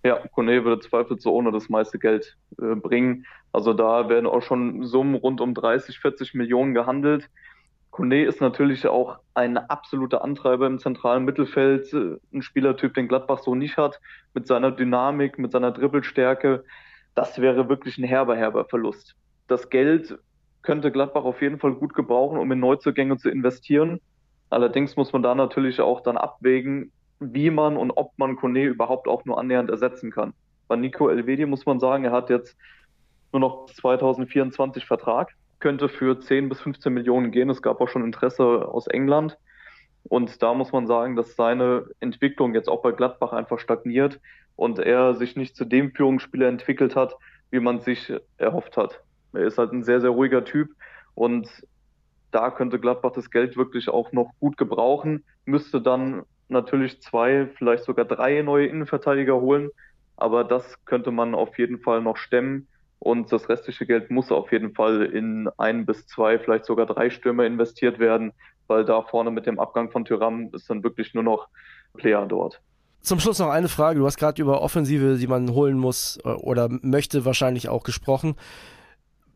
Ja, 0.03 0.17
Kone 0.35 0.65
würde 0.65 0.83
zweifelsohne 0.83 1.53
das 1.53 1.69
meiste 1.69 1.99
Geld 1.99 2.37
äh, 2.61 2.75
bringen. 2.75 3.25
Also 3.53 3.75
da 3.75 4.09
werden 4.09 4.27
auch 4.27 4.43
schon 4.43 4.85
Summen 4.85 5.15
rund 5.15 5.41
um 5.41 5.55
30, 5.55 6.01
40 6.01 6.35
Millionen 6.35 6.75
gehandelt. 6.75 7.29
Kone 7.93 8.25
ist 8.25 8.41
natürlich 8.41 8.87
auch 8.87 9.19
ein 9.35 9.59
absoluter 9.59 10.25
Antreiber 10.25 10.67
im 10.67 10.79
zentralen 10.79 11.25
Mittelfeld, 11.25 11.93
äh, 11.93 12.17
ein 12.33 12.41
Spielertyp, 12.41 12.95
den 12.95 13.07
Gladbach 13.07 13.41
so 13.41 13.55
nicht 13.55 13.77
hat, 13.77 14.01
mit 14.33 14.47
seiner 14.47 14.73
Dynamik, 14.73 15.39
mit 15.39 15.53
seiner 15.53 15.73
Dribbelstärke. 15.73 16.65
Das 17.15 17.39
wäre 17.39 17.69
wirklich 17.69 17.99
ein 17.99 18.05
herber, 18.05 18.35
herber 18.35 18.65
Verlust. 18.65 19.15
Das 19.47 19.69
Geld 19.69 20.19
könnte 20.63 20.91
Gladbach 20.91 21.25
auf 21.25 21.43
jeden 21.43 21.59
Fall 21.59 21.75
gut 21.75 21.93
gebrauchen, 21.93 22.39
um 22.39 22.51
in 22.51 22.61
Neuzugänge 22.61 23.19
zu 23.19 23.29
investieren. 23.29 24.01
Allerdings 24.49 24.97
muss 24.97 25.13
man 25.13 25.23
da 25.23 25.35
natürlich 25.35 25.83
auch 25.83 26.01
dann 26.01 26.17
abwägen, 26.17 26.93
wie 27.21 27.51
man 27.51 27.77
und 27.77 27.91
ob 27.91 28.19
man 28.19 28.37
Kone 28.37 28.65
überhaupt 28.65 29.07
auch 29.07 29.27
nur 29.27 29.39
annähernd 29.39 29.69
ersetzen 29.69 30.11
kann. 30.11 30.33
Bei 30.67 30.77
Nico 30.77 31.11
Elvedi 31.11 31.45
muss 31.45 31.67
man 31.67 31.79
sagen, 31.79 32.05
er 32.05 32.13
hat 32.13 32.31
jetzt 32.31 32.57
nur 33.33 33.41
noch 33.41 33.67
2024 33.67 34.87
Vertrag 34.87 35.35
könnte 35.63 35.89
für 35.89 36.19
10 36.19 36.49
bis 36.49 36.61
15 36.61 36.93
Millionen 36.93 37.31
gehen. 37.31 37.49
Es 37.49 37.63
gab 37.63 37.81
auch 37.81 37.89
schon 37.89 38.05
Interesse 38.05 38.69
aus 38.69 38.89
England. 38.89 39.39
Und 40.03 40.43
da 40.43 40.53
muss 40.55 40.73
man 40.73 40.89
sagen, 40.89 41.15
dass 41.15 41.37
seine 41.37 41.87
Entwicklung 42.01 42.55
jetzt 42.55 42.69
auch 42.69 42.83
bei 42.83 42.91
Gladbach 42.91 43.33
einfach 43.33 43.61
stagniert 43.61 44.21
und 44.57 44.81
er 44.81 45.15
sich 45.15 45.37
nicht 45.37 45.55
zu 45.55 45.65
dem 45.65 45.93
Führungsspieler 45.93 46.49
entwickelt 46.49 46.97
hat, 46.97 47.15
wie 47.51 47.61
man 47.61 47.79
sich 47.79 48.13
erhofft 48.39 48.77
hat. 48.77 49.01
Er 49.33 49.47
ist 49.47 49.57
halt 49.57 49.73
ein 49.73 49.85
sehr, 49.85 50.01
sehr 50.01 50.11
ruhiger 50.11 50.45
Typ 50.45 50.71
und 51.15 51.49
da 52.33 52.51
könnte 52.51 52.81
Gladbach 52.81 53.13
das 53.13 53.31
Geld 53.31 53.57
wirklich 53.57 53.89
auch 53.89 54.11
noch 54.11 54.33
gut 54.41 54.57
gebrauchen, 54.57 55.23
müsste 55.45 55.81
dann 55.81 56.25
natürlich 56.49 57.01
zwei, 57.01 57.47
vielleicht 57.55 57.85
sogar 57.85 58.05
drei 58.05 58.43
neue 58.43 58.67
Innenverteidiger 58.67 59.41
holen, 59.41 59.71
aber 60.17 60.43
das 60.43 60.85
könnte 60.85 61.13
man 61.13 61.37
auf 61.37 61.57
jeden 61.59 61.79
Fall 61.79 62.03
noch 62.03 62.17
stemmen. 62.17 62.67
Und 63.03 63.33
das 63.33 63.49
restliche 63.49 63.85
Geld 63.85 64.13
muss 64.13 64.31
auf 64.31 64.53
jeden 64.53 64.75
Fall 64.75 65.03
in 65.03 65.49
ein 65.59 65.87
bis 65.87 66.07
zwei, 66.07 66.39
vielleicht 66.39 66.65
sogar 66.65 66.87
drei 66.87 67.11
Stürmer 67.11 67.45
investiert 67.45 67.99
werden, 67.99 68.33
weil 68.69 68.85
da 68.85 69.03
vorne 69.03 69.33
mit 69.33 69.45
dem 69.45 69.59
Abgang 69.59 69.91
von 69.91 70.05
Tyram 70.05 70.51
ist 70.53 70.71
dann 70.71 70.85
wirklich 70.85 71.13
nur 71.13 71.25
noch 71.25 71.49
Player 71.97 72.25
dort. 72.27 72.61
Zum 73.01 73.19
Schluss 73.19 73.41
noch 73.41 73.49
eine 73.49 73.67
Frage. 73.67 73.99
Du 73.99 74.07
hast 74.07 74.19
gerade 74.19 74.41
über 74.41 74.63
Offensive, 74.63 75.17
die 75.19 75.27
man 75.27 75.53
holen 75.53 75.79
muss 75.79 76.21
äh, 76.25 76.29
oder 76.29 76.69
möchte, 76.83 77.25
wahrscheinlich 77.25 77.69
auch 77.69 77.83
gesprochen 77.83 78.37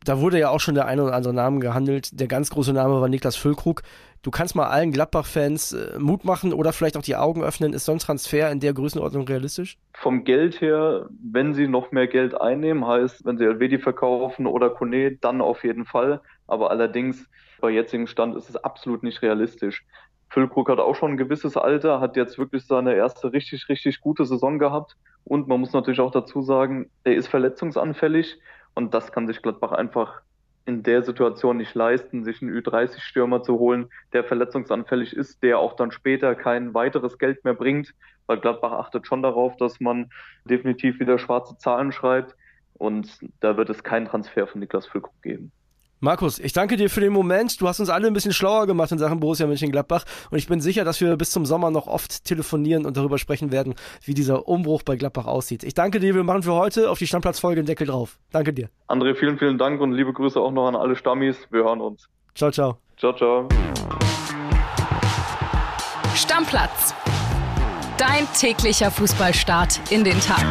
da 0.06 0.20
wurde 0.20 0.38
ja 0.38 0.50
auch 0.50 0.60
schon 0.60 0.74
der 0.74 0.86
eine 0.86 1.02
oder 1.02 1.14
andere 1.14 1.34
Name 1.34 1.58
gehandelt. 1.58 2.18
Der 2.18 2.28
ganz 2.28 2.50
große 2.50 2.72
Name 2.72 3.00
war 3.00 3.08
Niklas 3.08 3.36
Füllkrug. 3.36 3.82
Du 4.22 4.30
kannst 4.30 4.54
mal 4.54 4.68
allen 4.68 4.92
Gladbach-Fans 4.92 5.72
äh, 5.72 5.98
Mut 5.98 6.24
machen 6.24 6.52
oder 6.52 6.72
vielleicht 6.72 6.96
auch 6.96 7.02
die 7.02 7.16
Augen 7.16 7.42
öffnen. 7.42 7.72
Ist 7.72 7.84
so 7.84 7.92
ein 7.92 7.98
Transfer 7.98 8.50
in 8.50 8.60
der 8.60 8.72
Größenordnung 8.72 9.26
realistisch? 9.26 9.78
Vom 9.94 10.24
Geld 10.24 10.60
her, 10.60 11.06
wenn 11.22 11.54
sie 11.54 11.68
noch 11.68 11.90
mehr 11.92 12.06
Geld 12.06 12.40
einnehmen, 12.40 12.86
heißt, 12.86 13.24
wenn 13.24 13.36
sie 13.36 13.44
Elvedi 13.44 13.78
verkaufen 13.78 14.46
oder 14.46 14.70
Kone, 14.70 15.16
dann 15.16 15.40
auf 15.40 15.64
jeden 15.64 15.84
Fall. 15.84 16.20
Aber 16.46 16.70
allerdings, 16.70 17.26
bei 17.60 17.70
jetzigem 17.70 18.06
Stand 18.06 18.36
ist 18.36 18.48
es 18.48 18.56
absolut 18.56 19.02
nicht 19.02 19.22
realistisch. 19.22 19.84
Füllkrug 20.28 20.68
hat 20.68 20.78
auch 20.78 20.94
schon 20.94 21.12
ein 21.12 21.16
gewisses 21.16 21.56
Alter, 21.56 22.00
hat 22.00 22.16
jetzt 22.16 22.38
wirklich 22.38 22.66
seine 22.66 22.94
erste 22.94 23.32
richtig, 23.32 23.68
richtig 23.68 24.00
gute 24.00 24.24
Saison 24.24 24.58
gehabt. 24.58 24.96
Und 25.24 25.48
man 25.48 25.60
muss 25.60 25.72
natürlich 25.72 26.00
auch 26.00 26.10
dazu 26.10 26.42
sagen, 26.42 26.90
er 27.04 27.14
ist 27.14 27.28
verletzungsanfällig 27.28 28.38
und 28.76 28.94
das 28.94 29.10
kann 29.10 29.26
sich 29.26 29.42
Gladbach 29.42 29.72
einfach 29.72 30.20
in 30.66 30.82
der 30.82 31.02
Situation 31.02 31.56
nicht 31.56 31.74
leisten, 31.74 32.24
sich 32.24 32.42
einen 32.42 32.50
Ü30-Stürmer 32.50 33.42
zu 33.42 33.58
holen, 33.58 33.88
der 34.12 34.24
verletzungsanfällig 34.24 35.16
ist, 35.16 35.42
der 35.42 35.58
auch 35.58 35.76
dann 35.76 35.92
später 35.92 36.34
kein 36.34 36.74
weiteres 36.74 37.18
Geld 37.18 37.42
mehr 37.44 37.54
bringt, 37.54 37.94
weil 38.26 38.38
Gladbach 38.38 38.72
achtet 38.72 39.06
schon 39.06 39.22
darauf, 39.22 39.56
dass 39.56 39.80
man 39.80 40.10
definitiv 40.44 41.00
wieder 41.00 41.18
schwarze 41.18 41.56
Zahlen 41.56 41.92
schreibt 41.92 42.36
und 42.74 43.18
da 43.40 43.56
wird 43.56 43.70
es 43.70 43.82
keinen 43.82 44.06
Transfer 44.06 44.46
von 44.46 44.60
Niklas 44.60 44.86
Füllkrug 44.86 45.22
geben. 45.22 45.52
Markus, 46.00 46.38
ich 46.38 46.52
danke 46.52 46.76
dir 46.76 46.90
für 46.90 47.00
den 47.00 47.12
Moment. 47.12 47.60
Du 47.60 47.68
hast 47.68 47.80
uns 47.80 47.88
alle 47.88 48.06
ein 48.06 48.12
bisschen 48.12 48.32
schlauer 48.32 48.66
gemacht 48.66 48.92
in 48.92 48.98
Sachen 48.98 49.18
Borussia 49.18 49.46
Mönchengladbach 49.46 50.04
und 50.30 50.36
ich 50.36 50.46
bin 50.46 50.60
sicher, 50.60 50.84
dass 50.84 51.00
wir 51.00 51.16
bis 51.16 51.30
zum 51.30 51.46
Sommer 51.46 51.70
noch 51.70 51.86
oft 51.86 52.24
telefonieren 52.24 52.84
und 52.84 52.96
darüber 52.96 53.18
sprechen 53.18 53.50
werden, 53.50 53.74
wie 54.04 54.12
dieser 54.12 54.46
Umbruch 54.46 54.82
bei 54.82 54.96
Gladbach 54.96 55.26
aussieht. 55.26 55.64
Ich 55.64 55.74
danke 55.74 55.98
dir. 55.98 56.14
Wir 56.14 56.24
machen 56.24 56.42
für 56.42 56.52
heute 56.52 56.90
auf 56.90 56.98
die 56.98 57.06
Stammplatzfolge 57.06 57.62
den 57.62 57.66
Deckel 57.66 57.86
drauf. 57.86 58.18
Danke 58.30 58.52
dir. 58.52 58.68
André, 58.88 59.14
vielen, 59.14 59.38
vielen 59.38 59.56
Dank 59.56 59.80
und 59.80 59.92
liebe 59.92 60.12
Grüße 60.12 60.38
auch 60.38 60.52
noch 60.52 60.68
an 60.68 60.76
alle 60.76 60.96
Stammis. 60.96 61.36
Wir 61.50 61.64
hören 61.64 61.80
uns. 61.80 62.08
Ciao, 62.34 62.50
ciao. 62.50 62.78
Ciao, 62.98 63.14
ciao. 63.14 63.48
Stammplatz. 66.14 66.94
Dein 67.96 68.26
täglicher 68.38 68.90
Fußballstart 68.90 69.90
in 69.90 70.04
den 70.04 70.20
Tag. 70.20 70.44